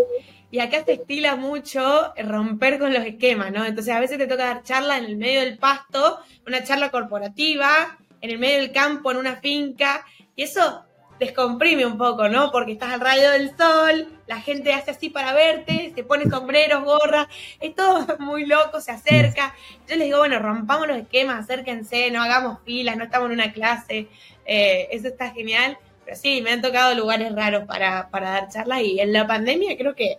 Y 0.51 0.61
acá 0.61 0.85
se 0.85 0.93
estila 0.93 1.37
mucho 1.37 2.13
romper 2.19 2.79
con 2.79 2.93
los 2.93 3.03
esquemas, 3.07 3.51
¿no? 3.51 3.65
Entonces 3.65 3.95
a 3.95 4.01
veces 4.01 4.19
te 4.19 4.27
toca 4.27 4.45
dar 4.45 4.63
charla 4.63 4.99
en 4.99 5.07
el 5.07 5.17
medio 5.17 5.41
del 5.41 5.57
pasto, 5.57 6.19
una 6.47 6.63
charla 6.63 6.91
corporativa, 6.91 7.97
en 8.21 8.31
el 8.31 8.39
medio 8.39 8.59
del 8.59 8.73
campo, 8.73 9.11
en 9.11 9.17
una 9.17 9.37
finca, 9.37 10.05
y 10.37 10.43
eso 10.43 10.85
descomprime 11.19 11.87
un 11.87 11.97
poco, 11.97 12.29
¿no? 12.29 12.51
Porque 12.51 12.73
estás 12.73 12.93
al 12.93 13.01
rayo 13.01 13.31
del 13.31 13.57
sol, 13.57 14.09
la 14.27 14.41
gente 14.41 14.75
hace 14.75 14.91
así 14.91 15.09
para 15.09 15.33
verte, 15.33 15.93
se 15.95 16.03
pone 16.03 16.29
sombreros, 16.29 16.85
gorras, 16.85 17.29
es 17.61 17.75
todo 17.75 18.07
muy 18.19 18.45
loco, 18.45 18.81
se 18.81 18.91
acerca. 18.91 19.55
Yo 19.89 19.97
les 19.97 20.07
digo, 20.07 20.19
bueno, 20.19 20.39
rompamos 20.39 20.89
los 20.89 20.99
esquemas, 20.99 21.45
acérquense, 21.45 22.11
no 22.11 22.23
hagamos 22.23 22.59
filas, 22.65 22.97
no 22.97 23.05
estamos 23.05 23.27
en 23.27 23.35
una 23.35 23.53
clase, 23.53 24.09
eh, 24.47 24.89
eso 24.91 25.09
está 25.09 25.31
genial. 25.31 25.79
Pero 26.05 26.17
sí, 26.17 26.41
me 26.43 26.51
han 26.51 26.63
tocado 26.63 26.95
lugares 26.95 27.33
raros 27.35 27.65
para, 27.65 28.09
para 28.11 28.31
dar 28.31 28.49
charlas 28.49 28.83
y 28.83 28.99
en 29.01 29.13
la 29.13 29.27
pandemia 29.27 29.77
creo 29.77 29.95
que 29.95 30.19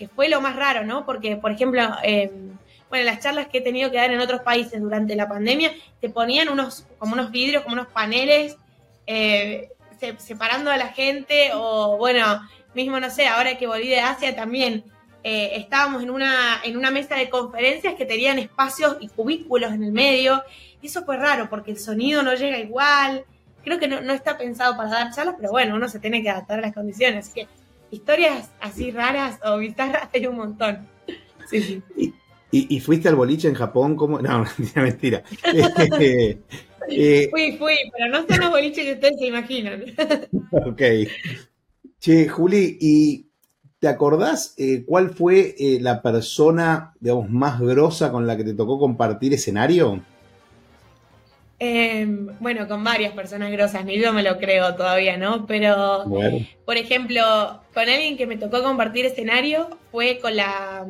que 0.00 0.08
fue 0.08 0.30
lo 0.30 0.40
más 0.40 0.56
raro, 0.56 0.82
¿no? 0.82 1.04
Porque, 1.04 1.36
por 1.36 1.52
ejemplo, 1.52 1.82
em, 2.02 2.56
bueno, 2.88 3.04
las 3.04 3.20
charlas 3.20 3.48
que 3.48 3.58
he 3.58 3.60
tenido 3.60 3.90
que 3.90 3.98
dar 3.98 4.10
en 4.10 4.18
otros 4.20 4.40
países 4.40 4.80
durante 4.80 5.14
la 5.14 5.28
pandemia, 5.28 5.72
te 6.00 6.08
ponían 6.08 6.48
unos, 6.48 6.86
como 6.98 7.12
unos 7.12 7.30
vidrios, 7.30 7.64
como 7.64 7.74
unos 7.74 7.88
paneles, 7.88 8.56
eh, 9.06 9.68
separando 10.16 10.70
a 10.70 10.78
la 10.78 10.88
gente, 10.88 11.50
o 11.52 11.98
bueno, 11.98 12.40
mismo, 12.74 12.98
no 12.98 13.10
sé, 13.10 13.26
ahora 13.26 13.58
que 13.58 13.66
volví 13.66 13.88
de 13.88 14.00
Asia 14.00 14.34
también, 14.34 14.84
eh, 15.22 15.50
estábamos 15.56 16.02
en 16.02 16.08
una, 16.08 16.62
en 16.64 16.78
una 16.78 16.90
mesa 16.90 17.16
de 17.16 17.28
conferencias 17.28 17.94
que 17.94 18.06
tenían 18.06 18.38
espacios 18.38 18.96
y 19.00 19.08
cubículos 19.08 19.70
en 19.70 19.84
el 19.84 19.92
medio, 19.92 20.42
y 20.80 20.86
eso 20.86 21.04
fue 21.04 21.18
raro, 21.18 21.50
porque 21.50 21.72
el 21.72 21.78
sonido 21.78 22.22
no 22.22 22.32
llega 22.32 22.58
igual, 22.58 23.26
creo 23.62 23.78
que 23.78 23.88
no, 23.88 24.00
no 24.00 24.12
está 24.12 24.38
pensado 24.38 24.76
para 24.76 24.90
dar 24.90 25.14
charlas, 25.14 25.36
pero 25.38 25.50
bueno, 25.50 25.74
uno 25.76 25.88
se 25.88 25.98
tiene 25.98 26.22
que 26.22 26.30
adaptar 26.30 26.58
a 26.58 26.62
las 26.62 26.74
condiciones, 26.74 27.26
así 27.26 27.40
que 27.40 27.48
historias 27.90 28.50
así 28.60 28.90
raras 28.90 29.38
o 29.44 29.58
bizarras 29.58 30.08
hay 30.12 30.26
un 30.26 30.36
montón. 30.36 30.88
Sí, 31.48 31.82
sí. 31.96 32.14
¿Y, 32.52 32.80
fuiste 32.80 33.08
al 33.08 33.14
boliche 33.14 33.48
en 33.48 33.54
Japón? 33.54 33.94
¿Cómo? 33.96 34.20
No, 34.20 34.44
mentira. 34.74 35.22
Eh, 36.92 37.28
fui, 37.30 37.56
fui, 37.56 37.74
pero 37.96 38.10
no 38.10 38.26
son 38.26 38.40
los 38.40 38.50
boliches 38.50 38.84
que 38.84 38.92
ustedes 38.94 39.18
se 39.20 39.26
imaginan. 39.26 39.84
ok. 40.50 40.82
Che, 42.00 42.28
Juli, 42.28 42.78
¿y 42.80 43.26
te 43.78 43.86
acordás 43.86 44.54
eh, 44.56 44.82
cuál 44.84 45.10
fue 45.10 45.54
eh, 45.56 45.78
la 45.80 46.02
persona, 46.02 46.94
digamos, 46.98 47.30
más 47.30 47.60
grosa 47.60 48.10
con 48.10 48.26
la 48.26 48.36
que 48.36 48.42
te 48.42 48.54
tocó 48.54 48.80
compartir 48.80 49.32
escenario? 49.34 50.02
Em, 51.62 52.28
bueno, 52.40 52.66
con 52.66 52.82
varias 52.82 53.12
personas 53.12 53.52
grosas, 53.52 53.84
ni 53.84 53.98
yo 53.98 54.14
me 54.14 54.22
lo 54.22 54.38
creo 54.38 54.74
todavía, 54.76 55.18
¿no? 55.18 55.44
Pero, 55.44 56.06
por 56.64 56.78
ejemplo, 56.78 57.60
con 57.74 57.86
alguien 57.86 58.16
que 58.16 58.26
me 58.26 58.38
tocó 58.38 58.62
compartir 58.62 59.04
escenario 59.04 59.68
fue 59.90 60.20
con 60.20 60.36
la 60.36 60.86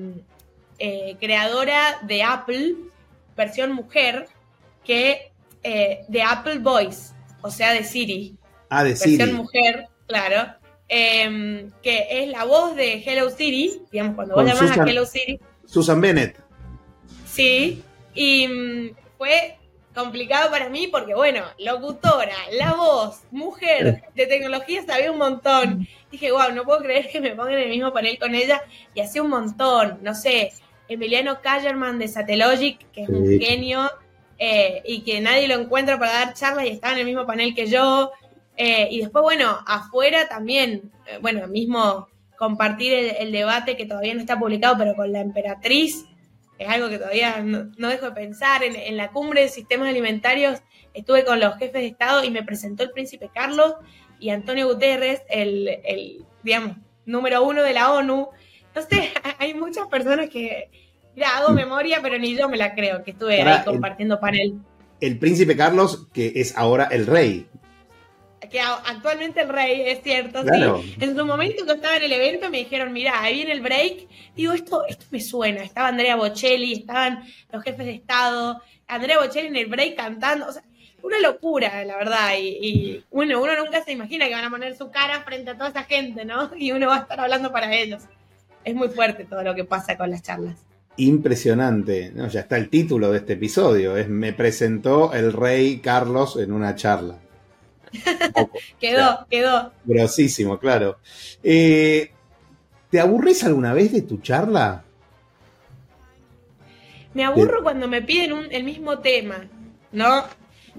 eh, 0.79 1.17
creadora 1.19 1.99
de 2.03 2.23
Apple, 2.23 2.77
versión 3.37 3.73
mujer, 3.73 4.29
que 4.85 5.33
eh, 5.65 6.05
de 6.07 6.23
Apple 6.23 6.61
Voice, 6.61 7.15
o 7.43 7.51
sea, 7.51 7.73
de 7.73 7.83
Siri. 7.83 8.37
Ah, 8.69 8.85
de 8.85 8.95
Siri. 8.95 9.17
Versión 9.17 9.37
mujer, 9.39 9.89
claro. 10.07 10.53
Em, 10.87 11.73
que 11.83 12.07
es 12.11 12.29
la 12.29 12.45
voz 12.45 12.77
de 12.77 13.03
Hello 13.05 13.29
Siri, 13.31 13.83
digamos, 13.91 14.15
cuando 14.15 14.37
vos 14.37 14.45
llamás 14.45 14.79
a 14.79 14.89
Hello 14.89 15.05
Siri. 15.05 15.41
Susan 15.67 16.01
Bennett. 16.01 16.37
Sí, 17.27 17.83
y 18.15 18.47
mm, 18.47 18.91
fue 19.19 19.57
complicado 20.03 20.51
para 20.51 20.69
mí 20.69 20.89
porque, 20.89 21.15
bueno, 21.15 21.43
locutora, 21.59 22.37
la 22.53 22.75
voz, 22.75 23.23
mujer, 23.31 24.03
de 24.15 24.27
tecnología 24.27 24.83
sabía 24.85 25.13
un 25.13 25.19
montón. 25.19 25.87
Dije, 26.11 26.33
wow, 26.33 26.53
no 26.53 26.65
puedo 26.65 26.81
creer 26.81 27.09
que 27.09 27.21
me 27.21 27.35
pongan 27.35 27.55
en 27.55 27.61
el 27.63 27.71
mismo 27.71 27.93
panel 27.93 28.19
con 28.19 28.35
ella 28.35 28.63
y 28.95 29.01
hacía 29.01 29.23
un 29.23 29.31
montón. 29.31 29.99
No 30.03 30.15
sé, 30.15 30.53
Emiliano 30.89 31.41
Callerman 31.41 31.99
de 31.99 32.09
Satellogic, 32.09 32.91
que 32.91 33.03
es 33.03 33.09
un 33.09 33.39
genio 33.39 33.91
eh, 34.39 34.83
y 34.85 35.03
que 35.03 35.21
nadie 35.21 35.47
lo 35.47 35.55
encuentra 35.55 35.99
para 35.99 36.13
dar 36.13 36.35
charlas 36.35 36.65
y 36.65 36.71
está 36.71 36.93
en 36.93 36.99
el 36.99 37.05
mismo 37.05 37.27
panel 37.27 37.55
que 37.55 37.67
yo. 37.67 38.11
Eh, 38.57 38.89
y 38.91 39.01
después, 39.01 39.23
bueno, 39.23 39.59
afuera 39.67 40.29
también, 40.29 40.91
eh, 41.07 41.19
bueno, 41.21 41.47
mismo 41.47 42.09
compartir 42.37 42.93
el, 43.19 43.33
debate 43.33 43.77
que 43.77 43.87
todavía 43.87 44.15
no 44.15 44.21
está 44.21 44.39
publicado, 44.39 44.77
pero 44.79 44.95
con 44.95 45.13
la 45.13 45.21
emperatriz 45.21 46.07
es 46.61 46.69
algo 46.69 46.91
que 46.91 46.99
todavía 46.99 47.43
no, 47.43 47.89
dejo 47.89 48.07
de 48.07 48.13
pensar. 48.13 48.63
En, 48.63 48.97
la 48.97 49.11
cumbre 49.11 49.41
de 49.41 49.49
sistemas 49.49 49.89
alimentarios 49.89 50.61
estuve 50.93 51.25
con 51.25 51.41
los 51.41 51.57
jefes 51.57 51.81
de 51.81 51.87
Estado 51.87 52.23
y 52.23 52.31
me 52.31 52.43
presentó 52.43 52.83
el 52.83 52.91
príncipe 52.91 53.31
Carlos 53.33 53.75
y 54.19 54.29
Antonio 54.29 54.69
Guterres, 54.69 55.23
el, 55.31 56.27
digamos, 56.43 56.77
número 57.07 57.43
uno 57.43 57.63
de 57.63 57.73
la 57.73 57.93
ONU. 57.93 58.29
Entonces, 58.67 59.09
hay 59.39 59.55
muchas 59.55 59.87
personas 59.87 60.29
que, 60.29 60.69
mira, 61.17 61.39
hago 61.39 61.55
memoria, 61.55 62.01
pero 62.03 62.19
ni 62.19 62.37
yo 62.37 62.47
me 62.51 62.59
la 62.59 62.75
creo, 62.75 63.03
que 63.03 63.13
estuve 63.13 63.41
ahí 63.41 63.65
compartiendo 63.65 64.21
panel. 64.21 64.61
El 65.01 65.19
príncipe 65.19 65.57
Carlos, 65.57 66.09
que 66.13 66.33
es 66.37 66.59
ahora 66.59 66.85
el 66.91 67.07
rey, 67.07 67.49
que 68.49 68.61
actualmente 68.61 69.43
el 69.43 69.49
rey, 69.49 69.83
es 69.83 70.03
cierto, 70.03 70.43
sí. 70.43 70.97
En 71.01 71.17
su 71.17 71.27
momento 71.27 71.67
que 71.67 71.73
estaba 71.73 71.97
en 71.97 72.05
el 72.05 72.13
evento 72.13 72.51
me 72.51 72.59
dijeron, 72.59 72.93
mira, 72.93 73.23
ahí 73.23 73.37
viene 73.37 73.53
el 73.53 73.61
break. 73.61 74.09
Digo, 74.35 74.53
esto, 74.53 74.85
esto 74.89 75.05
me 75.11 75.21
suena. 75.21 75.63
Estaba 75.63 75.89
Andrea 75.89 76.17
Bocelli, 76.17 76.73
estaban 76.73 77.25
los 77.53 77.63
jefes 77.63 77.87
de 77.87 77.93
Estado, 77.93 78.61
Andrea 78.87 79.19
Bocelli 79.19 79.49
en 79.49 79.57
el 79.57 79.67
break 79.67 79.97
cantando. 79.97 80.49
O 80.49 80.53
sea, 80.53 80.63
una 81.03 81.19
locura, 81.21 81.85
la 81.85 81.97
verdad. 81.97 82.31
Y, 82.39 83.05
bueno, 83.11 83.43
uno 83.43 83.57
nunca 83.57 83.83
se 83.85 83.93
imagina 83.93 84.27
que 84.27 84.35
van 84.35 84.45
a 84.45 84.51
poner 84.51 84.77
su 84.77 84.91
cara 84.91 85.23
frente 85.23 85.51
a 85.51 85.55
toda 85.57 85.71
esa 85.71 85.85
gente, 85.85 86.25
¿no? 86.25 86.51
Y 86.57 86.73
uno 86.73 86.89
va 86.89 86.97
a 86.97 87.01
estar 87.01 87.21
hablando 87.21 87.53
para 87.53 87.75
ellos. 87.75 88.03
Es 88.65 88.75
muy 88.75 88.89
fuerte 88.89 89.25
todo 89.25 89.43
lo 89.43 89.55
que 89.55 89.65
pasa 89.65 89.97
con 89.97 90.11
las 90.11 90.23
charlas. 90.23 90.57
Impresionante. 90.97 92.13
No, 92.15 92.29
ya 92.29 92.41
está 92.41 92.57
el 92.57 92.69
título 92.69 93.11
de 93.11 93.19
este 93.19 93.35
episodio. 93.35 93.97
Es 93.97 94.09
Me 94.09 94.33
presentó 94.33 95.13
el 95.13 95.33
rey 95.33 95.79
Carlos 95.79 96.37
en 96.37 96.53
una 96.53 96.75
charla. 96.75 97.19
quedó, 98.81 99.27
quedó. 99.31 99.73
Grosísimo, 99.85 100.59
claro. 100.59 100.99
Eh, 101.43 102.13
¿Te 102.91 103.01
aburres 103.01 103.45
alguna 103.45 103.73
vez 103.73 103.93
de 103.93 104.03
tu 104.03 104.19
charla? 104.19 104.85
Me 107.15 107.25
aburro 107.25 107.63
cuando 107.63 107.89
me 107.89 108.03
piden 108.03 108.49
el 108.51 108.65
mismo 108.65 108.99
tema, 109.01 109.49
¿no? 109.93 110.25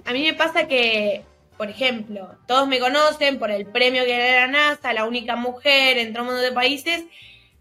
A 0.05 0.13
mí 0.13 0.23
me 0.23 0.33
pasa 0.33 0.67
que, 0.67 1.23
por 1.57 1.69
ejemplo, 1.69 2.35
todos 2.47 2.67
me 2.67 2.79
conocen 2.79 3.37
por 3.37 3.51
el 3.51 3.65
premio 3.65 4.03
que 4.05 4.15
era 4.15 4.47
la 4.47 4.51
NASA, 4.51 4.93
la 4.93 5.05
única 5.05 5.35
mujer 5.35 5.97
en 5.97 6.13
todo 6.13 6.23
un 6.23 6.27
montón 6.29 6.45
de 6.45 6.53
países, 6.53 7.03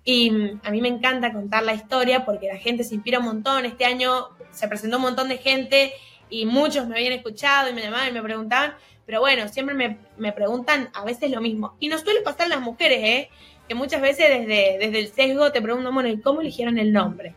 y 0.05 0.31
mm, 0.31 0.61
a 0.65 0.71
mí 0.71 0.81
me 0.81 0.89
encanta 0.89 1.33
contar 1.33 1.63
la 1.63 1.75
historia 1.75 2.25
porque 2.25 2.49
la 2.49 2.59
gente 2.59 2.85
se 2.85 2.95
inspira 2.95 3.19
un 3.19 3.27
montón. 3.27 3.65
Este 3.65 3.85
año 3.85 4.29
se 4.51 4.69
presentó 4.69 4.97
un 4.97 5.03
montón 5.03 5.29
de 5.29 5.39
gente 5.39 5.93
y 6.29 6.47
muchos 6.47 6.87
me 6.87 6.97
habían 6.97 7.13
escuchado 7.13 7.69
y 7.69 7.73
me 7.73 7.83
llamaban 7.83 8.09
y 8.09 8.13
me 8.13 8.23
preguntaban, 8.23 8.75
pero 9.11 9.23
bueno, 9.23 9.49
siempre 9.49 9.75
me, 9.75 9.99
me 10.19 10.31
preguntan 10.31 10.89
a 10.95 11.05
veces 11.05 11.33
lo 11.33 11.41
mismo. 11.41 11.75
Y 11.81 11.89
nos 11.89 12.03
suele 12.03 12.21
pasar 12.21 12.47
las 12.47 12.61
mujeres, 12.61 13.01
¿eh? 13.03 13.31
que 13.67 13.75
muchas 13.75 14.01
veces 14.01 14.29
desde, 14.29 14.79
desde 14.79 15.01
el 15.01 15.09
sesgo 15.09 15.51
te 15.51 15.61
preguntan, 15.61 15.93
bueno, 15.93 16.09
¿y 16.09 16.21
cómo 16.21 16.43
eligieron 16.43 16.79
el 16.79 16.93
nombre? 16.93 17.35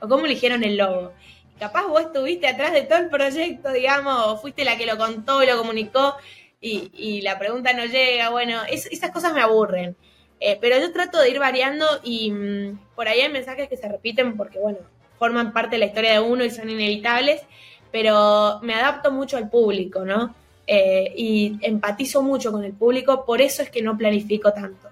¿O 0.00 0.06
cómo 0.06 0.24
eligieron 0.26 0.62
el 0.62 0.76
logo? 0.76 1.12
capaz 1.58 1.88
vos 1.88 2.00
estuviste 2.00 2.46
atrás 2.46 2.72
de 2.72 2.82
todo 2.82 2.98
el 2.98 3.08
proyecto, 3.08 3.72
digamos, 3.72 4.14
o 4.24 4.36
fuiste 4.36 4.64
la 4.64 4.76
que 4.76 4.86
lo 4.86 4.96
contó 4.96 5.42
y 5.42 5.46
lo 5.46 5.56
comunicó 5.58 6.14
y, 6.60 7.22
la 7.22 7.40
pregunta 7.40 7.72
no 7.72 7.86
llega, 7.86 8.30
bueno, 8.30 8.60
esas 8.70 9.10
cosas 9.10 9.32
me 9.34 9.40
aburren. 9.40 9.96
Eh, 10.38 10.58
pero 10.60 10.78
yo 10.78 10.92
trato 10.92 11.18
de 11.18 11.30
ir 11.30 11.40
variando 11.40 11.86
y 12.04 12.30
mm, 12.30 12.78
por 12.94 13.08
ahí 13.08 13.22
hay 13.22 13.32
mensajes 13.32 13.68
que 13.68 13.76
se 13.76 13.88
repiten 13.88 14.36
porque, 14.36 14.60
bueno, 14.60 14.78
forman 15.18 15.52
parte 15.52 15.74
de 15.74 15.78
la 15.80 15.86
historia 15.86 16.12
de 16.12 16.20
uno 16.20 16.44
y 16.44 16.50
son 16.50 16.70
inevitables, 16.70 17.42
pero 17.90 18.60
me 18.62 18.74
adapto 18.74 19.10
mucho 19.10 19.36
al 19.36 19.50
público, 19.50 20.04
¿no? 20.04 20.36
Eh, 20.66 21.12
y 21.16 21.58
empatizo 21.62 22.22
mucho 22.22 22.50
con 22.50 22.64
el 22.64 22.72
público, 22.72 23.24
por 23.24 23.40
eso 23.40 23.62
es 23.62 23.70
que 23.70 23.82
no 23.82 23.96
planifico 23.96 24.52
tanto. 24.52 24.88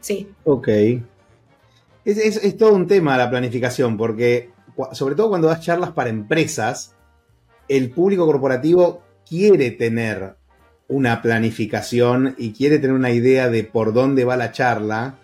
Sí. 0.00 0.28
Ok. 0.44 0.68
Es, 2.04 2.56
todo 2.58 2.74
un 2.74 2.86
tema 2.86 3.16
la 3.16 3.30
planificación, 3.30 3.96
porque 3.96 4.50
sobre 4.92 5.14
todo 5.14 5.28
cuando 5.30 5.48
das 5.48 5.60
charlas 5.60 5.92
para 5.92 6.10
empresas, 6.10 6.94
el 7.68 7.90
público 7.90 8.26
corporativo 8.26 9.02
quiere 9.26 9.70
tener 9.70 10.34
una 10.88 11.22
planificación 11.22 12.34
y 12.36 12.52
quiere 12.52 12.78
tener 12.78 12.94
una 12.94 13.10
idea 13.10 13.48
de 13.48 13.64
por 13.64 13.94
dónde 13.94 14.24
va 14.24 14.36
la 14.36 14.52
charla. 14.52 15.14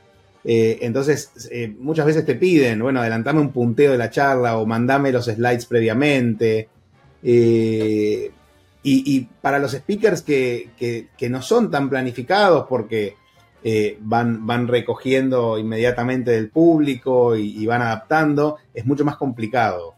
Eh, 0.45 0.79
entonces, 0.81 1.31
eh, 1.51 1.75
muchas 1.79 2.07
veces 2.07 2.25
te 2.25 2.35
piden, 2.35 2.81
bueno, 2.81 3.01
adelantame 3.01 3.41
un 3.41 3.53
punteo 3.53 3.93
de 3.93 3.99
la 3.99 4.09
charla 4.09 4.57
o 4.57 4.65
mandame 4.65 5.13
los 5.13 5.27
slides 5.27 5.67
previamente. 5.67 6.69
Eh, 7.23 8.31
y, 8.83 9.21
para 9.43 9.59
los 9.59 9.73
speakers 9.73 10.23
que, 10.23 11.09
no 11.29 11.43
son 11.43 11.71
tan 11.71 11.91
planificados 11.91 12.67
porque 12.69 13.17
van, 14.01 14.47
van 14.47 14.69
recogiendo 14.69 15.59
inmediatamente 15.59 16.31
del 16.31 16.51
público 16.51 17.37
y, 17.37 17.67
van 17.67 17.83
adaptando, 17.83 18.59
es 18.75 18.87
mucho 18.87 19.05
más 19.05 19.17
complicado. 19.17 19.95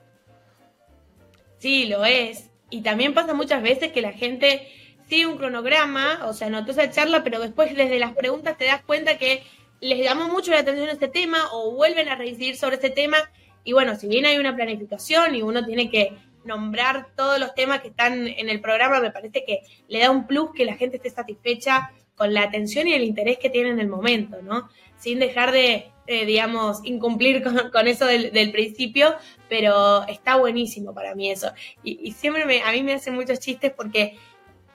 Sí, 1.58 1.86
lo 1.86 2.04
es. 2.04 2.50
Y 2.70 2.82
también 2.82 3.14
pasa 3.14 3.34
muchas 3.34 3.62
veces 3.62 3.92
que 3.92 4.00
la 4.00 4.12
gente 4.12 4.66
sigue 5.08 5.26
un 5.26 5.36
cronograma, 5.36 6.20
o 6.26 6.32
sea, 6.32 6.48
notó 6.48 6.72
esa 6.72 6.90
charla, 6.90 7.22
pero 7.22 7.38
después 7.38 7.76
desde 7.76 7.98
las 7.98 8.14
preguntas 8.14 8.56
te 8.56 8.64
das 8.64 8.82
cuenta 8.82 9.18
que 9.18 9.42
les 9.80 10.02
llamó 10.02 10.28
mucho 10.28 10.52
la 10.52 10.60
atención 10.60 10.88
este 10.88 11.08
tema 11.08 11.38
o 11.52 11.72
vuelven 11.72 12.08
a 12.08 12.16
reincidir 12.16 12.56
sobre 12.56 12.76
este 12.76 12.90
tema. 12.90 13.18
Y 13.62 13.74
bueno, 13.74 13.94
si 13.96 14.08
bien 14.08 14.24
hay 14.24 14.38
una 14.38 14.56
planificación 14.56 15.34
y 15.34 15.42
uno 15.42 15.66
tiene 15.66 15.90
que 15.90 16.16
nombrar 16.44 17.08
todos 17.16 17.38
los 17.38 17.54
temas 17.54 17.80
que 17.80 17.88
están 17.88 18.26
en 18.26 18.48
el 18.48 18.60
programa, 18.60 19.00
me 19.00 19.10
parece 19.10 19.44
que 19.44 19.60
le 19.88 20.00
da 20.00 20.10
un 20.10 20.26
plus 20.26 20.50
que 20.54 20.64
la 20.64 20.76
gente 20.76 20.96
esté 20.96 21.10
satisfecha 21.10 21.90
con 22.14 22.34
la 22.34 22.42
atención 22.42 22.86
y 22.88 22.94
el 22.94 23.04
interés 23.04 23.38
que 23.38 23.50
tiene 23.50 23.70
en 23.70 23.80
el 23.80 23.88
momento, 23.88 24.42
¿no? 24.42 24.68
Sin 24.96 25.18
dejar 25.18 25.52
de, 25.52 25.90
eh, 26.06 26.26
digamos, 26.26 26.80
incumplir 26.84 27.42
con, 27.42 27.88
eso 27.88 28.06
del, 28.06 28.52
principio, 28.52 29.14
pero 29.48 30.06
está 30.08 30.36
buenísimo 30.36 30.94
para 30.94 31.14
mí 31.14 31.30
eso. 31.30 31.52
Y, 31.82 32.12
siempre 32.12 32.44
me, 32.44 32.62
a 32.62 32.72
mí 32.72 32.82
me 32.82 32.94
hacen 32.94 33.14
muchos 33.14 33.40
chistes 33.40 33.72
porque 33.76 34.16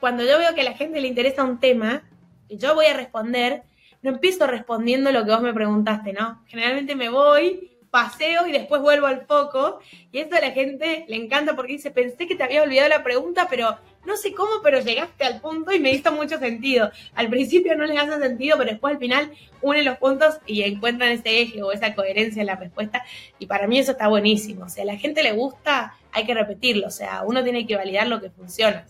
cuando 0.00 0.24
yo 0.24 0.38
veo 0.38 0.54
que 0.54 0.60
a 0.62 0.64
la 0.64 0.74
gente 0.74 1.00
le 1.00 1.08
interesa 1.08 1.44
un 1.44 1.58
tema, 1.58 2.04
y 2.48 2.56
yo 2.56 2.74
voy 2.74 2.86
a 2.86 2.94
responder, 2.94 3.62
no 4.02 4.10
empiezo 4.10 4.46
respondiendo 4.46 5.12
lo 5.12 5.24
que 5.24 5.30
vos 5.30 5.42
me 5.42 5.52
preguntaste, 5.52 6.12
¿no? 6.12 6.42
Generalmente 6.46 6.94
me 6.96 7.08
voy 7.08 7.77
paseo 7.90 8.46
y 8.46 8.52
después 8.52 8.80
vuelvo 8.82 9.06
al 9.06 9.26
foco. 9.26 9.80
Y 10.12 10.18
esto 10.18 10.36
a 10.36 10.40
la 10.40 10.50
gente 10.50 11.04
le 11.08 11.16
encanta 11.16 11.56
porque 11.56 11.72
dice, 11.72 11.90
pensé 11.90 12.26
que 12.26 12.36
te 12.36 12.42
había 12.42 12.62
olvidado 12.62 12.88
la 12.88 13.02
pregunta, 13.02 13.46
pero 13.48 13.76
no 14.06 14.16
sé 14.16 14.32
cómo, 14.32 14.62
pero 14.62 14.80
llegaste 14.80 15.24
al 15.24 15.40
punto 15.40 15.72
y 15.72 15.80
me 15.80 15.92
hizo 15.92 16.12
mucho 16.12 16.38
sentido. 16.38 16.90
Al 17.14 17.28
principio 17.28 17.76
no 17.76 17.84
les 17.84 17.98
hace 17.98 18.18
sentido, 18.20 18.56
pero 18.58 18.70
después 18.70 18.94
al 18.94 19.00
final 19.00 19.32
unen 19.60 19.84
los 19.84 19.98
puntos 19.98 20.38
y 20.46 20.62
encuentran 20.62 21.10
ese 21.10 21.42
eje 21.42 21.62
o 21.62 21.72
esa 21.72 21.94
coherencia 21.94 22.40
en 22.40 22.46
la 22.46 22.56
respuesta. 22.56 23.02
Y 23.38 23.46
para 23.46 23.66
mí 23.66 23.78
eso 23.78 23.92
está 23.92 24.08
buenísimo. 24.08 24.64
O 24.64 24.68
sea, 24.68 24.84
a 24.84 24.86
la 24.86 24.96
gente 24.96 25.22
le 25.22 25.32
gusta, 25.32 25.94
hay 26.12 26.24
que 26.24 26.34
repetirlo. 26.34 26.86
O 26.86 26.90
sea, 26.90 27.22
uno 27.24 27.42
tiene 27.42 27.66
que 27.66 27.76
validar 27.76 28.06
lo 28.06 28.20
que 28.20 28.30
funciona. 28.30 28.86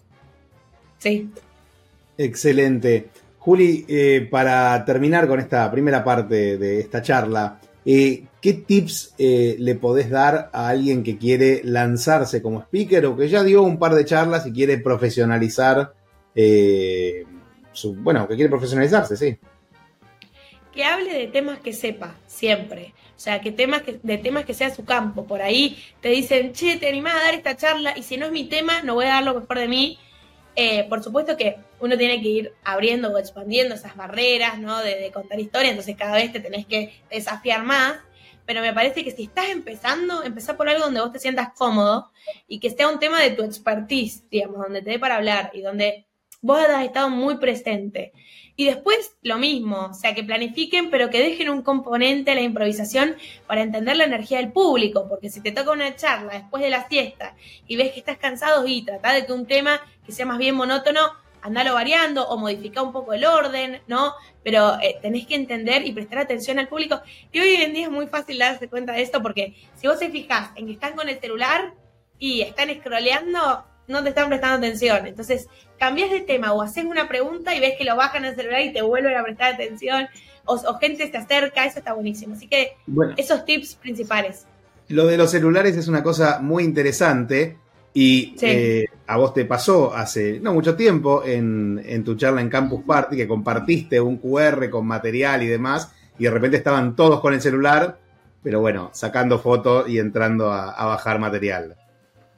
Sí. 0.98 1.30
Excelente. 2.16 3.08
Juli, 3.38 3.86
eh, 3.88 4.28
para 4.30 4.84
terminar 4.84 5.26
con 5.26 5.40
esta 5.40 5.70
primera 5.70 6.04
parte 6.04 6.58
de 6.58 6.80
esta 6.80 7.00
charla, 7.00 7.60
eh, 7.90 8.24
¿Qué 8.42 8.52
tips 8.52 9.14
eh, 9.16 9.56
le 9.58 9.74
podés 9.74 10.10
dar 10.10 10.50
a 10.52 10.68
alguien 10.68 11.02
que 11.02 11.16
quiere 11.16 11.62
lanzarse 11.64 12.42
como 12.42 12.60
speaker 12.60 13.06
o 13.06 13.16
que 13.16 13.30
ya 13.30 13.42
dio 13.42 13.62
un 13.62 13.78
par 13.78 13.94
de 13.94 14.04
charlas 14.04 14.46
y 14.46 14.52
quiere 14.52 14.76
profesionalizar 14.76 15.94
eh, 16.34 17.24
su, 17.72 17.94
bueno, 17.94 18.28
que 18.28 18.34
quiere 18.34 18.50
profesionalizarse, 18.50 19.16
sí? 19.16 19.38
Que 20.70 20.84
hable 20.84 21.14
de 21.14 21.28
temas 21.28 21.60
que 21.60 21.72
sepa, 21.72 22.14
siempre. 22.26 22.92
O 23.16 23.20
sea, 23.20 23.40
que 23.40 23.52
temas 23.52 23.80
que, 23.80 23.98
de 24.02 24.18
temas 24.18 24.44
que 24.44 24.52
sea 24.52 24.68
su 24.68 24.84
campo. 24.84 25.26
Por 25.26 25.40
ahí 25.40 25.78
te 26.02 26.10
dicen, 26.10 26.52
che, 26.52 26.76
te 26.76 26.90
animás 26.90 27.14
a 27.14 27.24
dar 27.24 27.34
esta 27.34 27.56
charla 27.56 27.96
y 27.96 28.02
si 28.02 28.18
no 28.18 28.26
es 28.26 28.32
mi 28.32 28.44
tema, 28.44 28.82
no 28.82 28.96
voy 28.96 29.06
a 29.06 29.14
dar 29.14 29.24
lo 29.24 29.40
mejor 29.40 29.58
de 29.58 29.68
mí. 29.68 29.98
Por 30.88 31.02
supuesto 31.02 31.36
que 31.36 31.56
uno 31.80 31.96
tiene 31.96 32.20
que 32.20 32.28
ir 32.28 32.52
abriendo 32.64 33.10
o 33.10 33.18
expandiendo 33.18 33.74
esas 33.74 33.96
barreras, 33.96 34.58
¿no? 34.58 34.80
De, 34.82 35.10
contar 35.12 35.38
historia, 35.38 35.70
entonces 35.70 35.96
cada 35.96 36.16
vez 36.16 36.32
te 36.32 36.40
tenés 36.40 36.66
que 36.66 37.00
desafiar 37.10 37.62
más, 37.62 37.98
pero 38.44 38.60
me 38.60 38.72
parece 38.72 39.04
que 39.04 39.10
si 39.10 39.24
estás 39.24 39.50
empezando, 39.50 40.22
empezá 40.24 40.56
por 40.56 40.68
algo 40.68 40.84
donde 40.84 41.00
vos 41.00 41.12
te 41.12 41.18
sientas 41.18 41.50
cómodo 41.54 42.10
y 42.46 42.60
que 42.60 42.70
sea 42.70 42.88
un 42.88 42.98
tema 42.98 43.20
de 43.20 43.30
tu 43.30 43.42
expertise, 43.42 44.24
digamos, 44.30 44.58
donde 44.58 44.82
te 44.82 44.90
dé 44.90 44.98
para 44.98 45.16
hablar 45.16 45.50
y 45.52 45.60
donde 45.60 46.06
vos 46.40 46.58
hayas 46.58 46.84
estado 46.84 47.10
muy 47.10 47.36
presente. 47.36 48.12
Y 48.56 48.64
después 48.64 49.16
lo 49.22 49.38
mismo, 49.38 49.88
o 49.90 49.94
sea, 49.94 50.14
que 50.16 50.24
planifiquen, 50.24 50.90
pero 50.90 51.10
que 51.10 51.20
dejen 51.20 51.48
un 51.48 51.62
componente 51.62 52.32
a 52.32 52.34
la 52.34 52.40
improvisación 52.40 53.14
para 53.46 53.62
entender 53.62 53.96
la 53.96 54.04
energía 54.04 54.38
del 54.38 54.50
público, 54.50 55.06
porque 55.08 55.30
si 55.30 55.40
te 55.40 55.52
toca 55.52 55.70
una 55.70 55.94
charla 55.94 56.32
después 56.32 56.62
de 56.62 56.70
la 56.70 56.88
siesta 56.88 57.36
y 57.68 57.76
ves 57.76 57.92
que 57.92 58.00
estás 58.00 58.18
cansado 58.18 58.66
y 58.66 58.82
trata 58.82 59.12
de 59.12 59.26
que 59.26 59.32
un 59.32 59.46
tema 59.46 59.80
que 60.08 60.12
sea 60.12 60.24
más 60.24 60.38
bien 60.38 60.54
monótono, 60.54 61.00
andalo 61.42 61.74
variando 61.74 62.26
o 62.26 62.38
modificar 62.38 62.82
un 62.82 62.92
poco 62.92 63.12
el 63.12 63.26
orden, 63.26 63.82
¿no? 63.86 64.14
Pero 64.42 64.78
eh, 64.80 64.96
tenés 65.02 65.26
que 65.26 65.34
entender 65.34 65.86
y 65.86 65.92
prestar 65.92 66.20
atención 66.20 66.58
al 66.58 66.66
público. 66.66 67.02
Y 67.30 67.40
hoy 67.40 67.56
en 67.56 67.74
día 67.74 67.84
es 67.84 67.90
muy 67.90 68.06
fácil 68.06 68.38
darse 68.38 68.68
cuenta 68.68 68.94
de 68.94 69.02
esto 69.02 69.20
porque 69.20 69.54
si 69.76 69.86
vos 69.86 69.98
te 69.98 70.08
fijas 70.08 70.48
en 70.56 70.64
que 70.64 70.72
están 70.72 70.94
con 70.94 71.10
el 71.10 71.20
celular 71.20 71.74
y 72.18 72.40
están 72.40 72.70
scrolleando, 72.74 73.66
no 73.86 74.02
te 74.02 74.08
están 74.08 74.30
prestando 74.30 74.56
atención. 74.56 75.06
Entonces, 75.06 75.46
cambias 75.78 76.10
de 76.10 76.20
tema 76.20 76.54
o 76.54 76.62
haces 76.62 76.86
una 76.86 77.06
pregunta 77.06 77.54
y 77.54 77.60
ves 77.60 77.74
que 77.76 77.84
lo 77.84 77.94
bajan 77.94 78.24
el 78.24 78.34
celular 78.34 78.62
y 78.62 78.72
te 78.72 78.80
vuelven 78.80 79.14
a 79.14 79.22
prestar 79.22 79.52
atención 79.52 80.08
o, 80.46 80.78
gente 80.78 81.10
se 81.10 81.18
acerca, 81.18 81.66
eso 81.66 81.80
está 81.80 81.92
buenísimo. 81.92 82.34
Así 82.34 82.48
que 82.48 82.78
esos 83.18 83.44
tips 83.44 83.74
principales. 83.74 84.46
Lo 84.88 85.06
de 85.06 85.18
los 85.18 85.30
celulares 85.30 85.76
es 85.76 85.86
una 85.86 86.02
cosa 86.02 86.38
muy 86.40 86.64
interesante 86.64 87.58
y 88.00 88.36
eh, 88.42 88.86
a 89.08 89.16
vos 89.16 89.34
te 89.34 89.44
pasó 89.44 89.92
hace 89.92 90.38
no 90.38 90.54
mucho 90.54 90.76
tiempo 90.76 91.24
en, 91.24 92.04
tu 92.04 92.14
charla 92.14 92.40
en 92.40 92.48
Campus 92.48 92.84
Party 92.86 93.16
que 93.16 93.26
compartiste 93.26 94.00
un 94.00 94.18
QR 94.18 94.70
con 94.70 94.86
material 94.86 95.42
y 95.42 95.48
demás, 95.48 95.90
y 96.16 96.22
de 96.22 96.30
repente 96.30 96.58
estaban 96.58 96.94
todos 96.94 97.18
con 97.18 97.34
el 97.34 97.40
celular, 97.40 97.98
pero 98.40 98.60
bueno, 98.60 98.92
sacando 98.94 99.40
fotos 99.40 99.88
y 99.88 99.98
entrando 99.98 100.52
a, 100.52 100.86
bajar 100.86 101.18
material. 101.18 101.74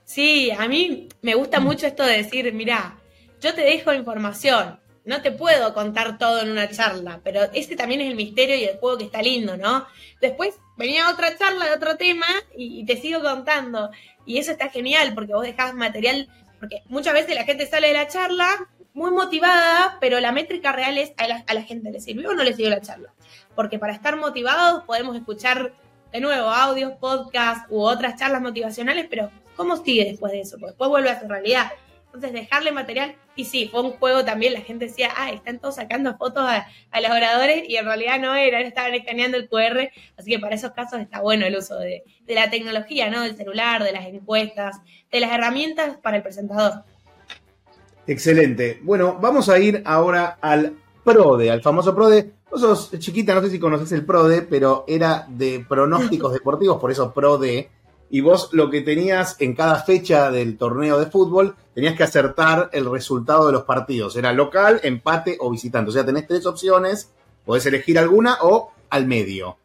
Sí, 0.02 0.50
a 0.50 0.66
mí 0.66 1.10
me 1.20 1.34
gusta 1.34 1.60
mucho 1.60 1.86
esto 1.86 2.06
de 2.06 2.16
decir, 2.16 2.50
mira, 2.54 2.96
yo 3.38 3.52
te 3.52 3.60
dejo 3.60 3.92
información, 3.92 4.80
no 5.04 5.20
te 5.20 5.30
puedo 5.30 5.74
contar 5.74 6.16
todo 6.16 6.40
en 6.40 6.52
una 6.52 6.70
charla, 6.70 7.20
pero 7.22 7.42
ese 7.52 7.76
también 7.76 8.00
es 8.00 8.08
el 8.08 8.16
misterio 8.16 8.56
y 8.56 8.64
el 8.64 8.78
juego 8.78 8.96
que 8.96 9.04
está 9.04 9.20
lindo, 9.20 9.58
¿no? 9.58 9.84
Después 10.22 10.54
venía 10.80 11.10
otra 11.10 11.36
charla 11.36 11.66
de 11.66 11.74
otro 11.74 11.96
tema 11.96 12.26
y, 12.56 12.84
te 12.86 12.96
sigo 12.96 13.20
contando. 13.20 13.90
Y 14.24 14.38
eso 14.38 14.50
está 14.50 14.70
genial 14.70 15.12
porque 15.14 15.34
vos 15.34 15.42
dejás 15.42 15.74
material, 15.74 16.28
porque 16.58 16.82
muchas 16.88 17.12
veces 17.12 17.34
la 17.34 17.44
gente 17.44 17.66
sale 17.66 17.88
de 17.88 17.94
la 17.94 18.08
charla 18.08 18.48
muy 18.94 19.10
motivada, 19.10 19.98
pero 20.00 20.18
la 20.20 20.32
métrica 20.32 20.72
real 20.72 20.96
es 20.96 21.12
a 21.18 21.28
la, 21.28 21.44
a 21.46 21.54
la 21.54 21.62
gente 21.62 21.92
le 21.92 22.00
sirvió 22.00 22.30
o 22.30 22.34
no 22.34 22.42
le 22.42 22.54
sirvió 22.54 22.70
la 22.70 22.80
charla. 22.80 23.12
Porque 23.54 23.78
para 23.78 23.92
estar 23.92 24.16
motivados 24.16 24.84
podemos 24.84 25.14
escuchar 25.14 25.74
de 26.12 26.20
nuevo 26.20 26.48
audios, 26.48 26.94
podcasts 26.94 27.66
u 27.68 27.82
otras 27.82 28.18
charlas 28.18 28.40
motivacionales, 28.40 29.06
pero 29.08 29.30
¿cómo 29.56 29.76
sigue 29.76 30.06
después 30.06 30.32
de 30.32 30.40
eso? 30.40 30.56
Porque 30.56 30.72
después 30.72 30.88
vuelve 30.88 31.10
a 31.10 31.20
su 31.20 31.28
realidad. 31.28 31.70
Entonces, 32.12 32.32
dejarle 32.32 32.72
material. 32.72 33.14
Y 33.36 33.44
sí, 33.44 33.68
fue 33.70 33.82
un 33.82 33.92
juego 33.92 34.24
también. 34.24 34.52
La 34.52 34.62
gente 34.62 34.86
decía, 34.86 35.10
ah, 35.16 35.30
están 35.30 35.60
todos 35.60 35.76
sacando 35.76 36.16
fotos 36.16 36.42
a, 36.44 36.66
los 37.00 37.10
oradores 37.10 37.68
y 37.68 37.76
en 37.76 37.84
realidad 37.84 38.18
no 38.18 38.34
era, 38.34 38.60
estaban 38.60 38.94
escaneando 38.94 39.36
el 39.36 39.48
QR. 39.48 39.90
Así 40.18 40.32
que 40.32 40.40
para 40.40 40.56
esos 40.56 40.72
casos 40.72 41.00
está 41.00 41.20
bueno 41.20 41.46
el 41.46 41.56
uso 41.56 41.78
de, 41.78 42.02
la 42.26 42.50
tecnología, 42.50 43.10
¿no? 43.10 43.22
Del 43.22 43.36
celular, 43.36 43.84
de 43.84 43.92
las 43.92 44.06
encuestas, 44.06 44.80
de 45.10 45.20
las 45.20 45.30
herramientas 45.30 45.98
para 45.98 46.16
el 46.16 46.24
presentador. 46.24 46.82
Excelente. 48.08 48.80
Bueno, 48.82 49.16
vamos 49.20 49.48
a 49.48 49.60
ir 49.60 49.82
ahora 49.84 50.36
al 50.40 50.76
PRODE, 51.04 51.48
al 51.48 51.62
famoso 51.62 51.94
PRODE. 51.94 52.32
Vos 52.50 52.60
sos 52.60 52.90
chiquita, 52.98 53.34
no 53.34 53.40
sé 53.42 53.50
si 53.50 53.60
conoces 53.60 53.92
el 53.92 54.04
PRODE, 54.04 54.42
pero 54.42 54.84
era 54.88 55.26
de 55.28 55.64
pronósticos 55.68 56.32
deportivos, 56.34 56.80
por 56.80 56.90
eso 56.90 57.14
PRODE. 57.14 57.70
Y 58.12 58.20
vos 58.22 58.48
lo 58.52 58.70
que 58.70 58.80
tenías 58.80 59.36
en 59.40 59.54
cada 59.54 59.76
fecha 59.76 60.30
del 60.32 60.58
torneo 60.58 60.98
de 60.98 61.06
fútbol, 61.06 61.54
tenías 61.74 61.94
que 61.96 62.02
acertar 62.02 62.68
el 62.72 62.90
resultado 62.90 63.46
de 63.46 63.52
los 63.52 63.62
partidos. 63.62 64.16
Era 64.16 64.32
local, 64.32 64.80
empate 64.82 65.36
o 65.40 65.50
visitante. 65.50 65.90
O 65.90 65.92
sea, 65.92 66.04
tenés 66.04 66.26
tres 66.26 66.44
opciones, 66.44 67.12
podés 67.44 67.64
elegir 67.66 67.98
alguna 67.98 68.38
o 68.42 68.72
al 68.90 69.06
medio. 69.06 69.58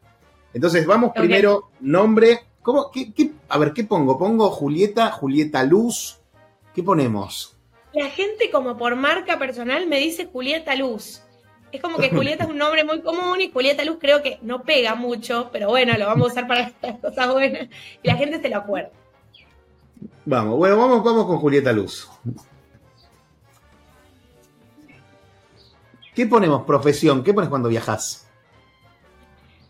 Entonces, 0.54 0.86
vamos 0.86 1.10
primero, 1.14 1.70
nombre. 1.80 2.40
¿Cómo? 2.62 2.90
¿Qué, 2.92 3.12
qué- 3.12 3.32
a 3.48 3.58
ver, 3.58 3.72
¿qué 3.72 3.84
pongo? 3.84 4.16
¿Pongo 4.16 4.48
Julieta, 4.50 5.10
Julieta 5.10 5.64
Luz? 5.64 6.18
¿Qué 6.74 6.82
ponemos? 6.84 7.56
La 7.92 8.10
gente 8.10 8.50
como 8.50 8.76
por 8.76 8.94
marca 8.96 9.38
personal 9.38 9.86
me 9.86 9.98
dice 9.98 10.26
Julieta 10.26 10.74
Luz. 10.76 11.22
Es 11.76 11.82
como 11.82 11.98
que 11.98 12.08
Julieta 12.08 12.44
es 12.44 12.50
un 12.50 12.56
nombre 12.56 12.84
muy 12.84 13.02
común 13.02 13.38
y 13.38 13.50
Julieta 13.50 13.84
Luz 13.84 13.98
creo 14.00 14.22
que 14.22 14.38
no 14.40 14.62
pega 14.62 14.94
mucho, 14.94 15.50
pero 15.52 15.68
bueno, 15.68 15.92
lo 15.98 16.06
vamos 16.06 16.28
a 16.28 16.32
usar 16.32 16.48
para 16.48 16.72
las 16.80 16.98
cosas 17.00 17.30
buenas 17.30 17.68
y 18.02 18.08
la 18.08 18.16
gente 18.16 18.40
se 18.40 18.48
lo 18.48 18.56
acuerda. 18.56 18.88
Vamos, 20.24 20.56
bueno, 20.56 20.78
vamos, 20.78 21.04
vamos 21.04 21.26
con 21.26 21.36
Julieta 21.36 21.74
Luz. 21.74 22.08
¿Qué 26.14 26.26
ponemos? 26.26 26.64
Profesión. 26.64 27.22
¿Qué 27.22 27.34
pones 27.34 27.50
cuando 27.50 27.68
viajas? 27.68 28.26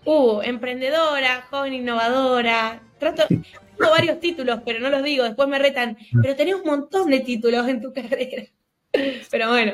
Uh, 0.05 0.42
emprendedora, 0.42 1.45
joven 1.51 1.75
innovadora. 1.75 2.83
Trato, 3.01 3.27
tengo 3.27 3.90
varios 3.90 4.21
títulos, 4.21 4.61
pero 4.64 4.79
no 4.79 4.90
los 4.90 5.03
digo, 5.03 5.25
después 5.25 5.49
me 5.49 5.59
retan. 5.59 5.99
Pero 6.23 6.37
tenés 6.37 6.55
un 6.55 6.66
montón 6.66 7.11
de 7.11 7.19
títulos 7.19 7.66
en 7.66 7.83
tu 7.83 7.92
carrera. 7.92 8.45
Pero 9.29 9.49
bueno, 9.49 9.73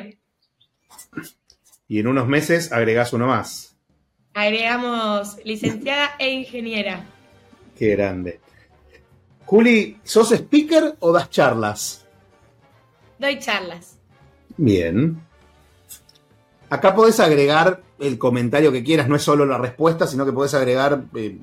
Y 1.93 1.99
en 1.99 2.07
unos 2.07 2.27
meses 2.27 2.71
agregás 2.71 3.13
uno 3.13 3.27
más. 3.27 3.75
agregamos 4.33 5.37
licenciada 5.45 6.15
e 6.17 6.31
ingeniera. 6.31 7.05
Qué 7.77 7.89
grande. 7.89 8.39
Juli, 9.45 9.99
¿sos 10.03 10.31
speaker 10.31 10.95
o 10.99 11.11
das 11.11 11.29
charlas? 11.29 12.07
Doy 13.19 13.37
charlas. 13.37 13.99
Bien. 14.57 15.21
Acá 16.67 16.95
podés 16.95 17.19
agregar 17.19 17.83
el 17.99 18.17
comentario 18.17 18.71
que 18.71 18.83
quieras, 18.83 19.07
no 19.07 19.15
es 19.15 19.21
solo 19.21 19.45
la 19.45 19.59
respuesta, 19.59 20.07
sino 20.07 20.25
que 20.25 20.31
podés 20.33 20.55
agregar, 20.55 21.03
eh, 21.15 21.37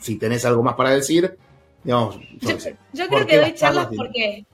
si 0.00 0.16
tenés 0.16 0.44
algo 0.44 0.64
más 0.64 0.74
para 0.74 0.90
decir, 0.90 1.38
digamos, 1.84 2.18
yo 2.40 2.48
Yo, 2.48 2.56
qué 2.56 2.60
sé. 2.60 2.76
yo 2.92 3.08
¿Por 3.08 3.24
creo 3.24 3.26
que 3.28 3.38
doy 3.38 3.54
charlas 3.54 3.90
porque 3.96 4.44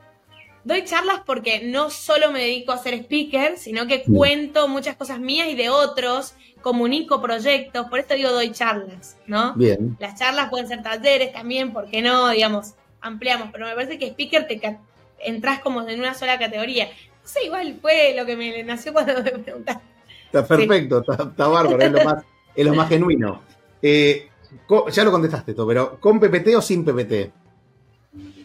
doy 0.68 0.84
charlas 0.84 1.22
porque 1.24 1.62
no 1.64 1.88
solo 1.88 2.30
me 2.30 2.40
dedico 2.40 2.72
a 2.72 2.78
ser 2.78 2.92
speaker, 2.92 3.56
sino 3.56 3.86
que 3.86 4.02
cuento 4.02 4.68
muchas 4.68 4.96
cosas 4.96 5.18
mías 5.18 5.48
y 5.48 5.54
de 5.54 5.70
otros, 5.70 6.34
comunico 6.60 7.22
proyectos, 7.22 7.86
por 7.88 8.00
eso 8.00 8.12
digo 8.12 8.30
doy 8.30 8.52
charlas, 8.52 9.16
¿no? 9.26 9.54
Bien. 9.54 9.96
Las 9.98 10.18
charlas 10.18 10.50
pueden 10.50 10.68
ser 10.68 10.82
talleres 10.82 11.32
también, 11.32 11.72
¿por 11.72 11.88
qué 11.88 12.02
no? 12.02 12.28
Digamos, 12.28 12.74
ampliamos, 13.00 13.48
pero 13.50 13.64
me 13.64 13.74
parece 13.74 13.98
que 13.98 14.08
speaker 14.08 14.46
te 14.46 14.78
entras 15.20 15.60
como 15.60 15.88
en 15.88 15.98
una 15.98 16.12
sola 16.12 16.38
categoría. 16.38 16.84
No 16.84 17.28
sé, 17.28 17.46
igual 17.46 17.78
fue 17.80 18.14
lo 18.14 18.26
que 18.26 18.36
me 18.36 18.62
nació 18.62 18.92
cuando 18.92 19.14
me 19.22 19.30
preguntaste. 19.30 19.82
Está 20.26 20.46
perfecto, 20.46 21.00
está, 21.00 21.22
está 21.22 21.48
bárbaro, 21.48 21.80
es 21.80 21.92
lo 21.92 22.04
más, 22.04 22.24
es 22.54 22.66
lo 22.66 22.74
más 22.74 22.88
genuino. 22.90 23.40
Eh, 23.80 24.28
ya 24.92 25.04
lo 25.04 25.10
contestaste 25.12 25.52
esto, 25.52 25.66
pero 25.66 25.98
¿con 25.98 26.20
PPT 26.20 26.56
o 26.56 26.60
sin 26.60 26.84
PPT? 26.84 27.37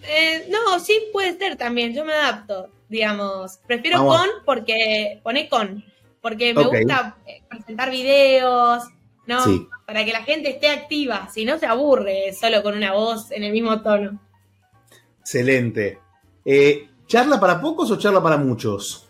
Eh, 0.03 0.47
no, 0.49 0.79
sí 0.79 0.93
puede 1.11 1.37
ser 1.37 1.55
también, 1.55 1.93
yo 1.93 2.03
me 2.03 2.13
adapto, 2.13 2.69
digamos. 2.89 3.59
Prefiero 3.65 4.03
Vamos. 4.03 4.17
con 4.17 4.29
porque 4.45 5.19
pone 5.23 5.47
con, 5.47 5.83
porque 6.21 6.53
me 6.53 6.63
gusta 6.63 7.17
eh, 7.25 7.41
presentar 7.49 7.89
videos, 7.89 8.83
¿no? 9.25 9.43
Sí. 9.43 9.67
Para 9.85 10.03
que 10.03 10.11
la 10.11 10.23
gente 10.23 10.49
esté 10.49 10.69
activa, 10.69 11.29
si 11.33 11.45
no 11.45 11.57
se 11.57 11.65
aburre 11.65 12.33
solo 12.33 12.61
con 12.63 12.75
una 12.75 12.93
voz 12.93 13.31
en 13.31 13.43
el 13.43 13.51
mismo 13.51 13.81
tono. 13.81 14.19
Excelente. 15.19 15.99
Eh, 16.45 16.89
¿Charla 17.07 17.39
para 17.39 17.61
pocos 17.61 17.91
o 17.91 17.97
charla 17.97 18.21
para 18.21 18.37
muchos? 18.37 19.07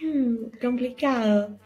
Hmm, 0.00 0.58
complicado. 0.60 1.58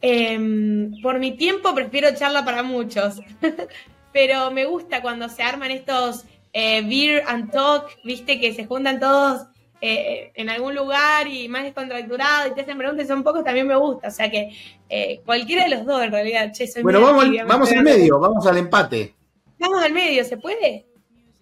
Em, 0.00 1.00
por 1.02 1.18
mi 1.18 1.36
tiempo 1.36 1.74
prefiero 1.74 2.14
charla 2.14 2.44
para 2.44 2.62
muchos, 2.62 3.20
pero 4.12 4.50
me 4.50 4.64
gusta 4.64 5.02
cuando 5.02 5.28
se 5.28 5.42
arman 5.42 5.72
estos 5.72 6.24
eh, 6.52 6.82
beer 6.82 7.24
and 7.26 7.50
talk, 7.52 7.86
viste, 8.04 8.40
que 8.40 8.52
se 8.54 8.66
juntan 8.66 8.98
todos 9.00 9.46
eh, 9.80 10.32
en 10.34 10.50
algún 10.50 10.74
lugar 10.74 11.28
y 11.28 11.48
más 11.48 11.62
descontracturado 11.64 12.48
y 12.48 12.54
te 12.54 12.62
hacen 12.62 12.76
preguntas 12.78 13.06
son 13.06 13.22
pocos, 13.22 13.44
también 13.44 13.66
me 13.66 13.76
gusta. 13.76 14.08
O 14.08 14.10
sea 14.10 14.30
que 14.30 14.50
eh, 14.88 15.20
cualquiera 15.24 15.64
de 15.64 15.70
los 15.70 15.86
dos 15.86 16.02
en 16.02 16.10
realidad. 16.10 16.50
Che, 16.52 16.66
soy 16.66 16.82
Bueno, 16.82 17.00
vamos, 17.00 17.24
al, 17.24 17.44
vamos 17.46 17.70
al 17.72 17.82
medio, 17.82 18.18
vamos 18.18 18.46
al 18.46 18.58
empate. 18.58 19.14
Vamos 19.58 19.82
al 19.82 19.92
medio, 19.92 20.24
¿se 20.24 20.36
puede? 20.36 20.86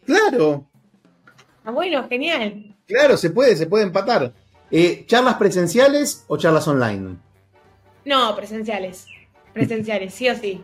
Claro, 0.04 0.66
Ah, 1.64 1.72
bueno, 1.72 2.06
genial. 2.08 2.76
claro, 2.86 3.16
se 3.16 3.30
puede, 3.30 3.56
se 3.56 3.66
puede 3.66 3.82
empatar. 3.84 4.32
Eh, 4.70 5.04
¿Charlas 5.06 5.34
presenciales 5.34 6.24
o 6.28 6.36
charlas 6.36 6.68
online? 6.68 7.16
No, 8.04 8.36
presenciales. 8.36 9.06
Presenciales, 9.52 10.14
sí 10.14 10.28
o 10.28 10.36
sí. 10.36 10.62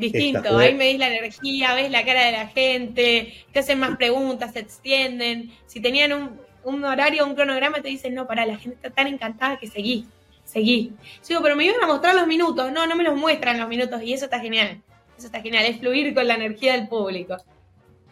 Distinto, 0.00 0.58
ahí 0.58 0.74
medís 0.74 0.98
la 0.98 1.08
energía, 1.08 1.74
ves 1.74 1.90
la 1.90 2.04
cara 2.04 2.24
de 2.24 2.32
la 2.32 2.48
gente, 2.48 3.32
te 3.52 3.58
hacen 3.58 3.78
más 3.78 3.96
preguntas, 3.96 4.52
se 4.52 4.60
extienden. 4.60 5.52
Si 5.66 5.80
tenían 5.80 6.12
un, 6.12 6.40
un 6.64 6.84
horario, 6.84 7.26
un 7.26 7.34
cronograma, 7.34 7.80
te 7.80 7.88
dicen, 7.88 8.14
no, 8.14 8.26
pará, 8.26 8.46
la 8.46 8.56
gente 8.56 8.76
está 8.76 8.90
tan 8.90 9.06
encantada 9.06 9.58
que 9.58 9.66
seguí, 9.66 10.06
seguí. 10.44 10.92
Yo 11.20 11.28
digo, 11.28 11.42
pero 11.42 11.56
me 11.56 11.64
iban 11.64 11.82
a 11.82 11.86
mostrar 11.86 12.14
los 12.14 12.26
minutos. 12.26 12.72
No, 12.72 12.86
no 12.86 12.96
me 12.96 13.04
los 13.04 13.16
muestran 13.16 13.58
los 13.58 13.68
minutos 13.68 14.02
y 14.02 14.12
eso 14.12 14.24
está 14.24 14.40
genial. 14.40 14.80
Eso 15.16 15.26
está 15.26 15.40
genial, 15.42 15.66
es 15.66 15.78
fluir 15.78 16.14
con 16.14 16.26
la 16.26 16.34
energía 16.34 16.72
del 16.72 16.88
público. 16.88 17.36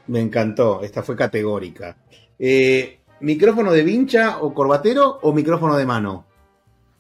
Me 0.09 0.20
encantó, 0.20 0.83
esta 0.83 1.03
fue 1.03 1.16
categórica. 1.16 1.96
Eh, 2.38 2.98
¿Micrófono 3.20 3.72
de 3.72 3.83
vincha 3.83 4.38
o 4.40 4.55
corbatero 4.55 5.18
o 5.22 5.33
micrófono 5.33 5.77
de 5.77 5.87
mano? 5.87 6.27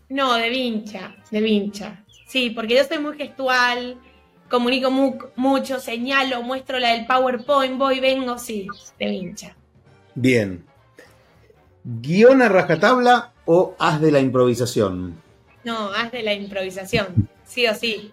No, 0.08 0.34
de 0.34 0.48
vincha, 0.48 1.14
de 1.30 1.40
vincha. 1.40 2.04
Sí, 2.26 2.50
porque 2.50 2.76
yo 2.76 2.84
soy 2.84 2.98
muy 2.98 3.16
gestual, 3.16 3.98
comunico 4.48 4.90
mu- 4.90 5.18
mucho, 5.36 5.78
señalo, 5.80 6.42
muestro 6.42 6.78
la 6.78 6.92
del 6.92 7.06
PowerPoint, 7.06 7.76
voy, 7.78 8.00
vengo, 8.00 8.38
sí, 8.38 8.66
de 8.98 9.06
vincha. 9.10 9.56
Bien. 10.14 10.64
¿Guión 11.84 12.42
a 12.42 12.48
rajatabla 12.48 13.32
o 13.46 13.74
haz 13.78 14.00
de 14.00 14.10
la 14.10 14.20
improvisación? 14.20 15.20
No, 15.64 15.90
haz 15.92 16.12
de 16.12 16.22
la 16.22 16.34
improvisación, 16.34 17.28
sí 17.44 17.66
o 17.66 17.74
sí. 17.74 18.12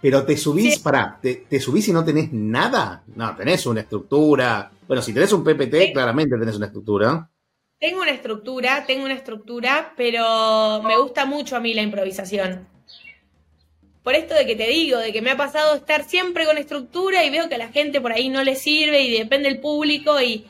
Pero 0.00 0.24
te 0.26 0.36
subís, 0.36 0.74
Sí. 0.74 0.80
pará, 0.82 1.18
te, 1.22 1.46
te 1.48 1.58
subís 1.60 1.88
y 1.88 1.92
no 1.92 2.04
tenés 2.04 2.30
nada. 2.32 3.02
No, 3.16 3.34
tenés 3.34 3.64
una 3.64 3.80
estructura. 3.80 4.70
Bueno, 4.86 5.00
si 5.02 5.14
tenés 5.14 5.32
un 5.32 5.42
PPT, 5.42 5.86
Sí. 5.86 5.92
claramente 5.94 6.36
tenés 6.38 6.56
una 6.56 6.66
estructura. 6.66 7.30
Tengo 7.80 8.02
una 8.02 8.10
estructura, 8.10 8.84
tengo 8.86 9.04
una 9.06 9.14
estructura, 9.14 9.92
pero 9.96 10.82
me 10.82 10.98
gusta 10.98 11.24
mucho 11.24 11.56
a 11.56 11.60
mí 11.60 11.72
la 11.72 11.82
improvisación. 11.82 12.66
Por 14.04 14.14
esto 14.14 14.34
de 14.34 14.46
que 14.46 14.54
te 14.54 14.68
digo, 14.68 14.98
de 14.98 15.12
que 15.12 15.22
me 15.22 15.30
ha 15.30 15.36
pasado 15.36 15.74
estar 15.74 16.04
siempre 16.04 16.44
con 16.44 16.58
estructura 16.58 17.24
y 17.24 17.30
veo 17.30 17.48
que 17.48 17.56
a 17.56 17.58
la 17.58 17.68
gente 17.68 18.00
por 18.00 18.12
ahí 18.12 18.28
no 18.28 18.44
le 18.44 18.54
sirve 18.54 19.00
y 19.00 19.18
depende 19.18 19.48
del 19.48 19.60
público 19.60 20.20
y 20.20 20.46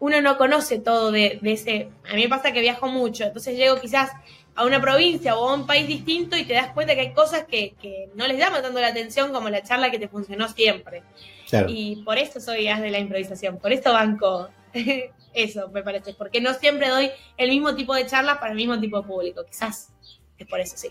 uno 0.00 0.20
no 0.20 0.36
conoce 0.36 0.80
todo 0.80 1.12
de, 1.12 1.38
de 1.40 1.52
ese... 1.52 1.88
A 2.10 2.14
mí 2.14 2.22
me 2.24 2.28
pasa 2.28 2.52
que 2.52 2.60
viajo 2.60 2.88
mucho, 2.88 3.24
entonces 3.24 3.56
llego 3.56 3.80
quizás 3.80 4.10
a 4.56 4.64
una 4.64 4.80
provincia 4.80 5.36
o 5.36 5.48
a 5.48 5.54
un 5.54 5.66
país 5.66 5.86
distinto 5.86 6.36
y 6.36 6.44
te 6.44 6.54
das 6.54 6.72
cuenta 6.72 6.96
que 6.96 7.02
hay 7.02 7.12
cosas 7.12 7.44
que, 7.44 7.74
que 7.80 8.08
no 8.16 8.26
les 8.26 8.36
llama 8.36 8.60
tanto 8.60 8.80
la 8.80 8.88
atención 8.88 9.32
como 9.32 9.48
la 9.48 9.62
charla 9.62 9.92
que 9.92 10.00
te 10.00 10.08
funcionó 10.08 10.48
siempre. 10.48 11.04
Claro. 11.48 11.68
Y 11.70 12.02
por 12.04 12.18
eso 12.18 12.40
soy 12.40 12.66
as 12.66 12.80
de 12.80 12.90
la 12.90 12.98
improvisación, 12.98 13.58
por 13.58 13.72
eso 13.72 13.92
banco 13.92 14.48
eso, 15.32 15.68
me 15.68 15.84
parece, 15.84 16.14
porque 16.14 16.40
no 16.40 16.54
siempre 16.54 16.88
doy 16.88 17.10
el 17.36 17.50
mismo 17.50 17.76
tipo 17.76 17.94
de 17.94 18.06
charlas 18.06 18.38
para 18.38 18.50
el 18.50 18.56
mismo 18.56 18.80
tipo 18.80 19.00
de 19.00 19.06
público, 19.06 19.44
quizás 19.46 19.90
es 20.36 20.46
por 20.48 20.58
eso, 20.58 20.76
sí. 20.76 20.88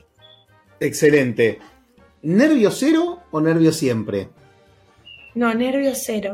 Excelente. 0.80 1.60
¿Nervio 2.22 2.72
cero 2.72 3.22
o 3.32 3.40
nervio 3.40 3.72
siempre? 3.72 4.30
No, 5.36 5.54
nervio 5.54 5.94
cero. 5.94 6.34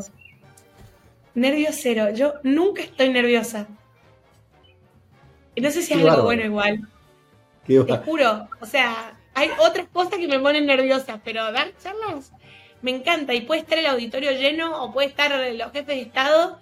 Nervio 1.35 1.69
cero. 1.71 2.11
Yo 2.13 2.35
nunca 2.43 2.83
estoy 2.83 3.09
nerviosa. 3.09 3.67
No 5.55 5.69
sé 5.71 5.81
si 5.81 5.93
es 5.93 6.05
algo 6.05 6.23
bueno 6.23 6.43
igual. 6.43 6.87
Qué 7.65 7.79
Te 7.83 7.97
juro. 7.97 8.47
O 8.61 8.65
sea, 8.65 9.17
hay 9.33 9.49
otras 9.59 9.87
cosas 9.91 10.17
que 10.19 10.27
me 10.27 10.39
ponen 10.39 10.65
nerviosa, 10.65 11.21
pero 11.23 11.51
dar 11.51 11.71
charlas 11.81 12.31
me 12.81 12.91
encanta. 12.91 13.33
Y 13.33 13.41
puede 13.41 13.61
estar 13.61 13.77
el 13.77 13.85
auditorio 13.85 14.31
lleno 14.31 14.83
o 14.83 14.93
puede 14.93 15.07
estar 15.07 15.31
los 15.53 15.71
jefes 15.71 15.95
de 15.95 16.01
Estado 16.01 16.59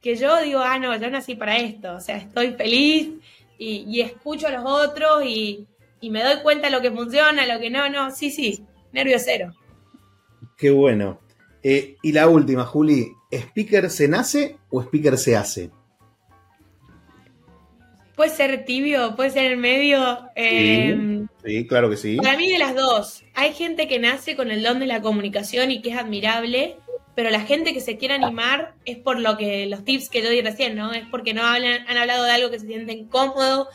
que 0.00 0.14
yo 0.14 0.40
digo, 0.42 0.60
ah, 0.60 0.78
no, 0.78 0.96
yo 0.96 1.10
nací 1.10 1.34
para 1.34 1.56
esto. 1.56 1.94
O 1.94 2.00
sea, 2.00 2.16
estoy 2.16 2.52
feliz 2.52 3.10
y, 3.58 3.84
y 3.88 4.00
escucho 4.00 4.46
a 4.46 4.50
los 4.50 4.64
otros 4.64 5.24
y, 5.24 5.66
y 6.00 6.10
me 6.10 6.22
doy 6.22 6.42
cuenta 6.42 6.70
lo 6.70 6.80
que 6.80 6.90
funciona, 6.90 7.46
lo 7.46 7.60
que 7.60 7.70
no, 7.70 7.88
no. 7.88 8.10
Sí, 8.10 8.30
sí, 8.30 8.64
nervio 8.92 9.18
cero. 9.18 9.52
Qué 10.56 10.70
bueno. 10.70 11.20
Eh, 11.62 11.96
y 12.02 12.12
la 12.12 12.28
última, 12.28 12.64
Juli. 12.64 13.12
¿Speaker 13.30 13.90
se 13.90 14.08
nace 14.08 14.56
o 14.70 14.80
speaker 14.80 15.18
se 15.18 15.36
hace? 15.36 15.70
puede 18.18 18.30
ser 18.30 18.64
tibio, 18.64 19.14
puede 19.14 19.30
ser 19.30 19.52
en 19.52 19.60
medio. 19.60 20.28
Eh, 20.34 21.24
sí, 21.44 21.66
claro 21.68 21.88
que 21.88 21.96
sí. 21.96 22.16
Para 22.16 22.36
mí 22.36 22.50
de 22.50 22.58
las 22.58 22.74
dos. 22.74 23.22
Hay 23.32 23.54
gente 23.54 23.86
que 23.86 24.00
nace 24.00 24.34
con 24.34 24.50
el 24.50 24.64
don 24.64 24.80
de 24.80 24.86
la 24.86 25.00
comunicación 25.00 25.70
y 25.70 25.80
que 25.82 25.90
es 25.90 25.96
admirable, 25.96 26.78
pero 27.14 27.30
la 27.30 27.42
gente 27.42 27.72
que 27.72 27.80
se 27.80 27.96
quiere 27.96 28.14
animar 28.14 28.74
es 28.86 28.98
por 28.98 29.20
lo 29.20 29.36
que 29.36 29.66
los 29.66 29.84
tips 29.84 30.08
que 30.08 30.20
yo 30.20 30.30
di 30.30 30.40
recién, 30.40 30.74
¿no? 30.74 30.92
Es 30.92 31.04
porque 31.08 31.32
no 31.32 31.44
hablan, 31.44 31.86
han 31.86 31.96
hablado 31.96 32.24
de 32.24 32.32
algo 32.32 32.50
que 32.50 32.58
se 32.58 32.66
sienten 32.66 33.06
cómodos 33.06 33.68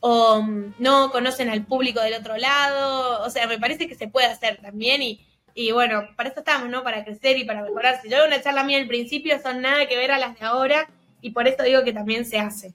o 0.00 0.42
mm, 0.42 0.74
no 0.78 1.10
conocen 1.10 1.48
al 1.48 1.64
público 1.64 2.00
del 2.00 2.14
otro 2.14 2.36
lado. 2.36 3.22
O 3.24 3.30
sea, 3.30 3.46
me 3.46 3.58
parece 3.58 3.88
que 3.88 3.94
se 3.94 4.08
puede 4.08 4.26
hacer 4.26 4.60
también 4.60 5.02
y, 5.02 5.26
y 5.54 5.72
bueno, 5.72 6.02
para 6.16 6.30
eso 6.30 6.40
estamos, 6.40 6.68
¿no? 6.70 6.82
Para 6.84 7.04
crecer 7.04 7.36
y 7.38 7.44
para 7.44 7.62
mejorar. 7.62 8.00
Si 8.02 8.08
yo 8.08 8.24
una 8.26 8.40
charla 8.40 8.64
mía 8.64 8.78
al 8.78 8.88
principio, 8.88 9.40
son 9.42 9.60
nada 9.62 9.86
que 9.86 9.96
ver 9.96 10.10
a 10.10 10.18
las 10.18 10.38
de 10.38 10.46
ahora 10.46 10.88
y 11.20 11.30
por 11.30 11.48
eso 11.48 11.62
digo 11.62 11.84
que 11.84 11.92
también 11.92 12.24
se 12.24 12.38
hace. 12.38 12.74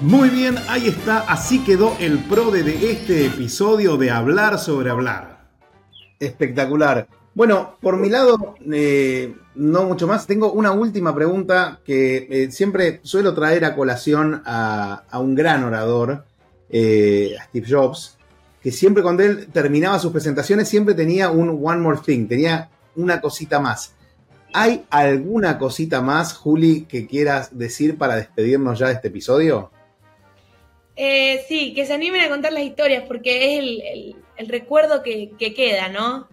Muy 0.00 0.30
bien, 0.30 0.56
ahí 0.68 0.86
está, 0.86 1.18
así 1.20 1.64
quedó 1.64 1.96
el 1.98 2.20
pro 2.20 2.50
de 2.52 2.92
este 2.92 3.26
episodio 3.26 3.96
de 3.96 4.10
Hablar 4.10 4.58
sobre 4.58 4.88
Hablar. 4.88 5.50
Espectacular. 6.20 7.08
Bueno, 7.34 7.76
por 7.80 7.96
mi 7.96 8.08
lado, 8.08 8.54
eh, 8.72 9.34
no 9.54 9.84
mucho 9.84 10.06
más. 10.06 10.26
Tengo 10.26 10.52
una 10.52 10.72
última 10.72 11.14
pregunta 11.14 11.80
que 11.84 12.28
eh, 12.30 12.50
siempre 12.50 13.00
suelo 13.02 13.34
traer 13.34 13.64
a 13.64 13.74
colación 13.74 14.42
a, 14.44 15.04
un 15.14 15.34
gran 15.34 15.64
orador, 15.64 16.24
eh, 16.70 17.34
a 17.38 17.44
Steve 17.44 17.66
Jobs, 17.68 18.16
que 18.62 18.70
siempre 18.70 19.02
cuando 19.02 19.22
él 19.22 19.48
terminaba 19.52 19.98
sus 19.98 20.12
presentaciones 20.12 20.68
siempre 20.68 20.94
tenía 20.94 21.30
un 21.30 21.60
one 21.62 21.80
more 21.80 21.98
thing, 22.04 22.26
tenía 22.26 22.68
una 22.96 23.20
cosita 23.20 23.58
más. 23.58 23.94
¿Hay 24.52 24.84
alguna 24.90 25.58
cosita 25.58 26.00
más, 26.00 26.34
Juli, 26.34 26.82
que 26.82 27.06
quieras 27.06 27.56
decir 27.56 27.96
para 27.96 28.16
despedirnos 28.16 28.78
ya 28.78 28.88
de 28.88 28.94
este 28.94 29.08
episodio? 29.08 29.70
Eh, 30.96 31.44
sí, 31.48 31.72
que 31.72 31.86
se 31.86 31.94
animen 31.94 32.20
a 32.20 32.28
contar 32.28 32.52
las 32.52 32.64
historias 32.64 33.04
porque 33.06 33.56
es 33.56 34.14
el, 34.36 34.48
recuerdo 34.48 35.02
que, 35.02 35.30
queda, 35.38 35.88
¿no? 35.88 36.28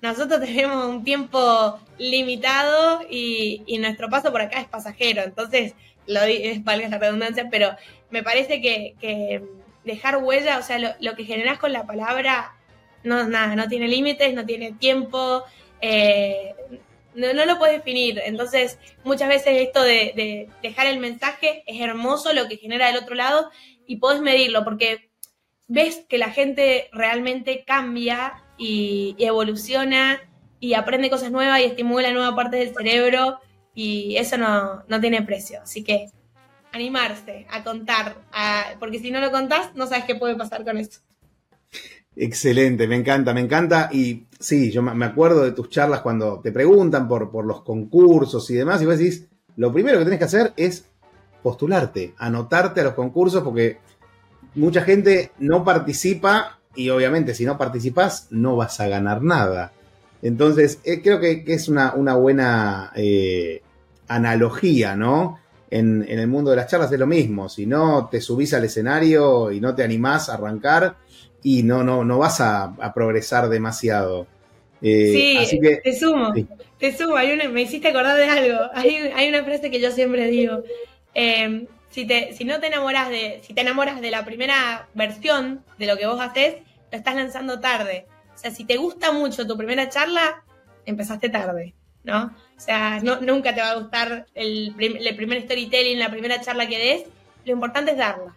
Nosotros 0.00 0.40
tenemos 0.44 0.86
un 0.86 1.04
tiempo 1.04 1.78
limitado 1.98 3.02
y, 3.08 3.62
nuestro 3.80 4.08
paso 4.08 4.32
por 4.32 4.40
acá 4.40 4.60
es 4.60 4.68
pasajero, 4.68 5.22
entonces, 5.22 5.74
lo 6.06 6.20
es 6.22 6.64
valga 6.64 6.88
la 6.88 6.98
redundancia, 6.98 7.48
pero 7.50 7.70
me 8.10 8.22
parece 8.22 8.60
que, 8.60 9.44
dejar 9.88 10.18
huella, 10.18 10.58
o 10.58 10.62
sea, 10.62 10.78
lo, 10.78 11.16
que 11.16 11.24
generas 11.24 11.58
con 11.58 11.72
la 11.72 11.84
palabra, 11.84 12.54
no, 13.02 13.26
nada, 13.28 13.56
no 13.56 13.66
tiene 13.68 13.88
límites, 13.88 14.32
no 14.34 14.46
tiene 14.46 14.72
tiempo, 14.72 15.42
eh, 15.80 16.54
no, 17.14 17.44
lo 17.44 17.58
puedes 17.58 17.78
definir. 17.78 18.22
Entonces, 18.24 18.78
muchas 19.02 19.28
veces 19.28 19.54
esto 19.56 19.82
de, 19.82 20.12
de, 20.14 20.48
dejar 20.62 20.86
el 20.86 21.00
mensaje 21.00 21.64
es 21.66 21.80
hermoso 21.80 22.32
lo 22.32 22.46
que 22.46 22.56
genera 22.56 22.86
del 22.86 22.98
otro 22.98 23.16
lado 23.16 23.50
y 23.86 23.96
podés 23.96 24.20
medirlo 24.20 24.62
porque 24.64 25.08
ves 25.68 26.04
que 26.08 26.18
la 26.18 26.30
gente 26.30 26.88
realmente 26.92 27.64
cambia 27.64 28.42
y, 28.56 29.14
evoluciona 29.18 30.20
y 30.60 30.74
aprende 30.74 31.10
cosas 31.10 31.30
nuevas 31.30 31.60
y 31.60 31.64
estimula 31.64 32.10
nueva 32.10 32.34
parte 32.34 32.56
del 32.56 32.74
cerebro 32.74 33.38
y 33.74 34.16
eso 34.16 34.36
no, 34.36 35.00
tiene 35.00 35.22
precio. 35.22 35.60
Así 35.62 35.84
que 35.84 36.06
animarse 36.72 37.46
a 37.50 37.64
contar, 37.64 38.16
porque 38.78 38.98
si 38.98 39.10
no 39.10 39.20
lo 39.20 39.30
contás, 39.30 39.74
no 39.74 39.86
sabes 39.86 40.04
qué 40.04 40.14
puede 40.14 40.36
pasar 40.36 40.64
con 40.64 40.78
eso. 40.78 41.00
Excelente, 42.16 42.88
me 42.88 42.96
encanta, 42.96 43.32
me 43.32 43.40
encanta. 43.40 43.88
Y 43.92 44.26
sí, 44.38 44.70
yo 44.70 44.82
me 44.82 45.06
acuerdo 45.06 45.44
de 45.44 45.52
tus 45.52 45.70
charlas 45.70 46.00
cuando 46.00 46.40
te 46.40 46.50
preguntan 46.50 47.06
por, 47.06 47.30
por 47.30 47.44
los 47.44 47.62
concursos 47.62 48.50
y 48.50 48.54
demás, 48.54 48.82
y 48.82 48.86
vos 48.86 48.98
decís, 48.98 49.26
lo 49.56 49.72
primero 49.72 49.98
que 49.98 50.04
tienes 50.04 50.18
que 50.18 50.24
hacer 50.24 50.52
es 50.56 50.84
postularte, 51.42 52.14
anotarte 52.18 52.80
a 52.80 52.84
los 52.84 52.94
concursos, 52.94 53.42
porque 53.42 53.78
mucha 54.54 54.82
gente 54.82 55.30
no 55.38 55.64
participa 55.64 56.58
y 56.74 56.90
obviamente 56.90 57.34
si 57.34 57.44
no 57.44 57.58
participas 57.58 58.28
no 58.30 58.56
vas 58.56 58.80
a 58.80 58.88
ganar 58.88 59.22
nada. 59.22 59.72
Entonces, 60.22 60.80
eh, 60.84 61.00
creo 61.02 61.20
que, 61.20 61.44
es 61.46 61.68
una, 61.68 61.92
buena 61.92 62.92
eh, 62.96 63.62
analogía, 64.08 64.96
¿no? 64.96 65.38
En, 65.70 66.06
el 66.08 66.26
mundo 66.28 66.50
de 66.50 66.56
las 66.56 66.70
charlas 66.70 66.90
es 66.92 66.98
lo 66.98 67.06
mismo. 67.06 67.48
Si 67.48 67.66
no 67.66 68.08
te 68.10 68.20
subís 68.20 68.54
al 68.54 68.64
escenario 68.64 69.50
y 69.50 69.60
no 69.60 69.74
te 69.74 69.82
animás 69.82 70.28
a 70.28 70.34
arrancar, 70.34 70.96
y 71.42 71.62
no, 71.62 71.84
no, 71.84 72.04
no 72.04 72.18
vas 72.18 72.40
a, 72.40 72.74
progresar 72.94 73.48
demasiado. 73.48 74.26
Eh, 74.80 75.12
sí, 75.12 75.36
así 75.36 75.60
que, 75.60 75.76
te 75.76 75.94
sumo, 75.94 76.32
te 76.78 76.96
sumo. 76.96 77.16
me 77.52 77.62
hiciste 77.62 77.88
acordar 77.88 78.16
de 78.16 78.24
algo. 78.24 78.58
Hay, 78.74 78.96
hay 79.14 79.28
una 79.28 79.44
frase 79.44 79.70
que 79.70 79.80
yo 79.80 79.90
siempre 79.90 80.26
digo. 80.28 80.62
Em, 81.14 81.66
si, 81.90 82.06
te, 82.06 82.32
si 82.32 82.44
no 82.44 82.60
te 82.60 82.68
enamoras 82.68 83.08
de, 83.08 83.40
si 83.42 83.54
te 83.54 83.60
enamoras 83.60 84.00
de 84.00 84.10
la 84.10 84.24
primera 84.24 84.88
versión 84.94 85.64
de 85.78 85.86
lo 85.86 85.96
que 85.96 86.06
vos 86.06 86.20
haces, 86.20 86.56
lo 86.90 86.98
estás 86.98 87.14
lanzando 87.16 87.60
tarde. 87.60 88.06
O 88.34 88.38
sea, 88.38 88.50
si 88.50 88.64
te 88.64 88.76
gusta 88.76 89.12
mucho 89.12 89.46
tu 89.46 89.56
primera 89.56 89.88
charla, 89.88 90.44
empezaste 90.86 91.28
tarde, 91.28 91.74
¿no? 92.04 92.32
O 92.58 92.60
sea, 92.60 93.00
no, 93.00 93.20
nunca 93.20 93.54
te 93.54 93.60
va 93.60 93.70
a 93.70 93.76
gustar 93.76 94.26
el, 94.34 94.74
el 94.78 95.16
primer 95.16 95.42
storytelling, 95.42 95.98
la 95.98 96.10
primera 96.10 96.40
charla 96.40 96.68
que 96.68 96.78
des. 96.78 97.02
Lo 97.46 97.52
importante 97.52 97.92
es 97.92 97.96
darla. 97.96 98.34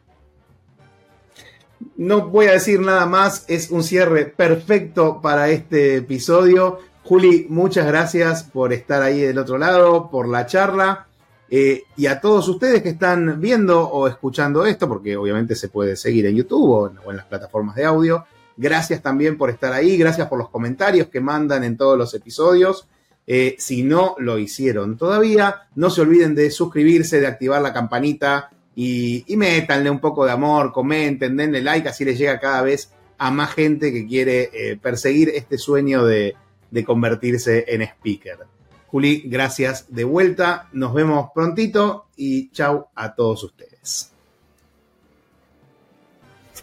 No 1.98 2.28
voy 2.28 2.46
a 2.46 2.54
decir 2.54 2.80
nada 2.80 3.06
más, 3.06 3.46
es 3.48 3.72
un 3.72 3.84
cierre 3.84 4.26
perfecto 4.26 5.22
para 5.22 5.50
este 5.50 5.98
episodio. 5.98 6.80
Juli, 7.04 7.48
muchas 7.50 7.88
gracias 7.88 8.44
por 8.44 8.74
estar 8.74 9.02
ahí 9.02 9.20
del 9.20 9.40
otro 9.40 9.58
lado, 9.58 10.10
por 10.10 10.28
la 10.28 10.46
charla. 10.46 11.08
Eh, 11.54 11.84
y 11.98 12.06
a 12.06 12.22
todos 12.22 12.48
ustedes 12.48 12.82
que 12.82 12.90
están 12.90 13.42
viendo 13.42 13.86
o 13.90 14.08
escuchando 14.08 14.66
esto, 14.66 14.88
porque 14.88 15.18
obviamente 15.18 15.56
se 15.56 15.68
puede 15.68 15.98
seguir 15.98 16.26
en 16.26 16.38
YouTube 16.38 16.70
o 16.70 17.10
en, 17.10 17.18
las 17.18 17.26
plataformas 17.26 17.76
de 17.76 17.84
audio, 17.84 18.26
gracias 18.56 19.02
también 19.02 19.38
por 19.38 19.50
estar 19.50 19.74
ahí, 19.74 19.98
gracias 19.98 20.30
por 20.30 20.38
los 20.38 20.48
comentarios 20.48 21.08
que 21.08 21.20
mandan 21.20 21.66
en 21.66 21.76
todos 21.76 21.98
los 21.98 22.14
episodios. 22.14 22.88
Eh, 23.28 23.56
si 23.60 23.84
no 23.84 24.16
lo 24.20 24.40
hicieron 24.40 24.98
todavía, 24.98 25.68
no 25.76 25.90
se 25.90 26.02
olviden 26.02 26.36
de 26.36 26.52
suscribirse, 26.52 27.22
de 27.22 27.28
activar 27.28 27.62
la 27.62 27.74
campanita 27.74 28.50
y, 28.76 29.24
y 29.32 29.38
métanle 29.38 29.90
un 29.90 30.00
poco 30.00 30.26
de 30.26 30.32
amor, 30.32 30.72
comenten, 30.72 31.38
denle 31.38 31.62
like, 31.62 31.88
así 31.88 32.04
les 32.04 32.18
llega 32.18 32.40
cada 32.40 32.62
vez 32.62 32.92
a 33.22 33.30
más 33.30 33.54
gente 33.54 33.94
que 33.94 34.08
quiere 34.08 34.50
eh, 34.52 34.78
perseguir 34.78 35.30
este 35.30 35.60
sueño 35.60 36.04
de, 36.04 36.36
convertirse 36.84 37.66
en 37.68 37.84
speaker. 37.84 38.40
Juli, 38.88 39.22
gracias 39.28 39.94
de 39.94 40.04
vuelta. 40.06 40.70
Nos 40.74 40.92
vemos 40.92 41.30
prontito 41.32 42.08
y 42.16 42.50
chau 42.50 42.88
a 42.96 43.14
todos 43.14 43.44
ustedes. 43.44 44.12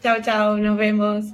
Chao, 0.02 0.16
chao, 0.20 0.56
nos 0.56 0.76
vemos. 0.76 1.26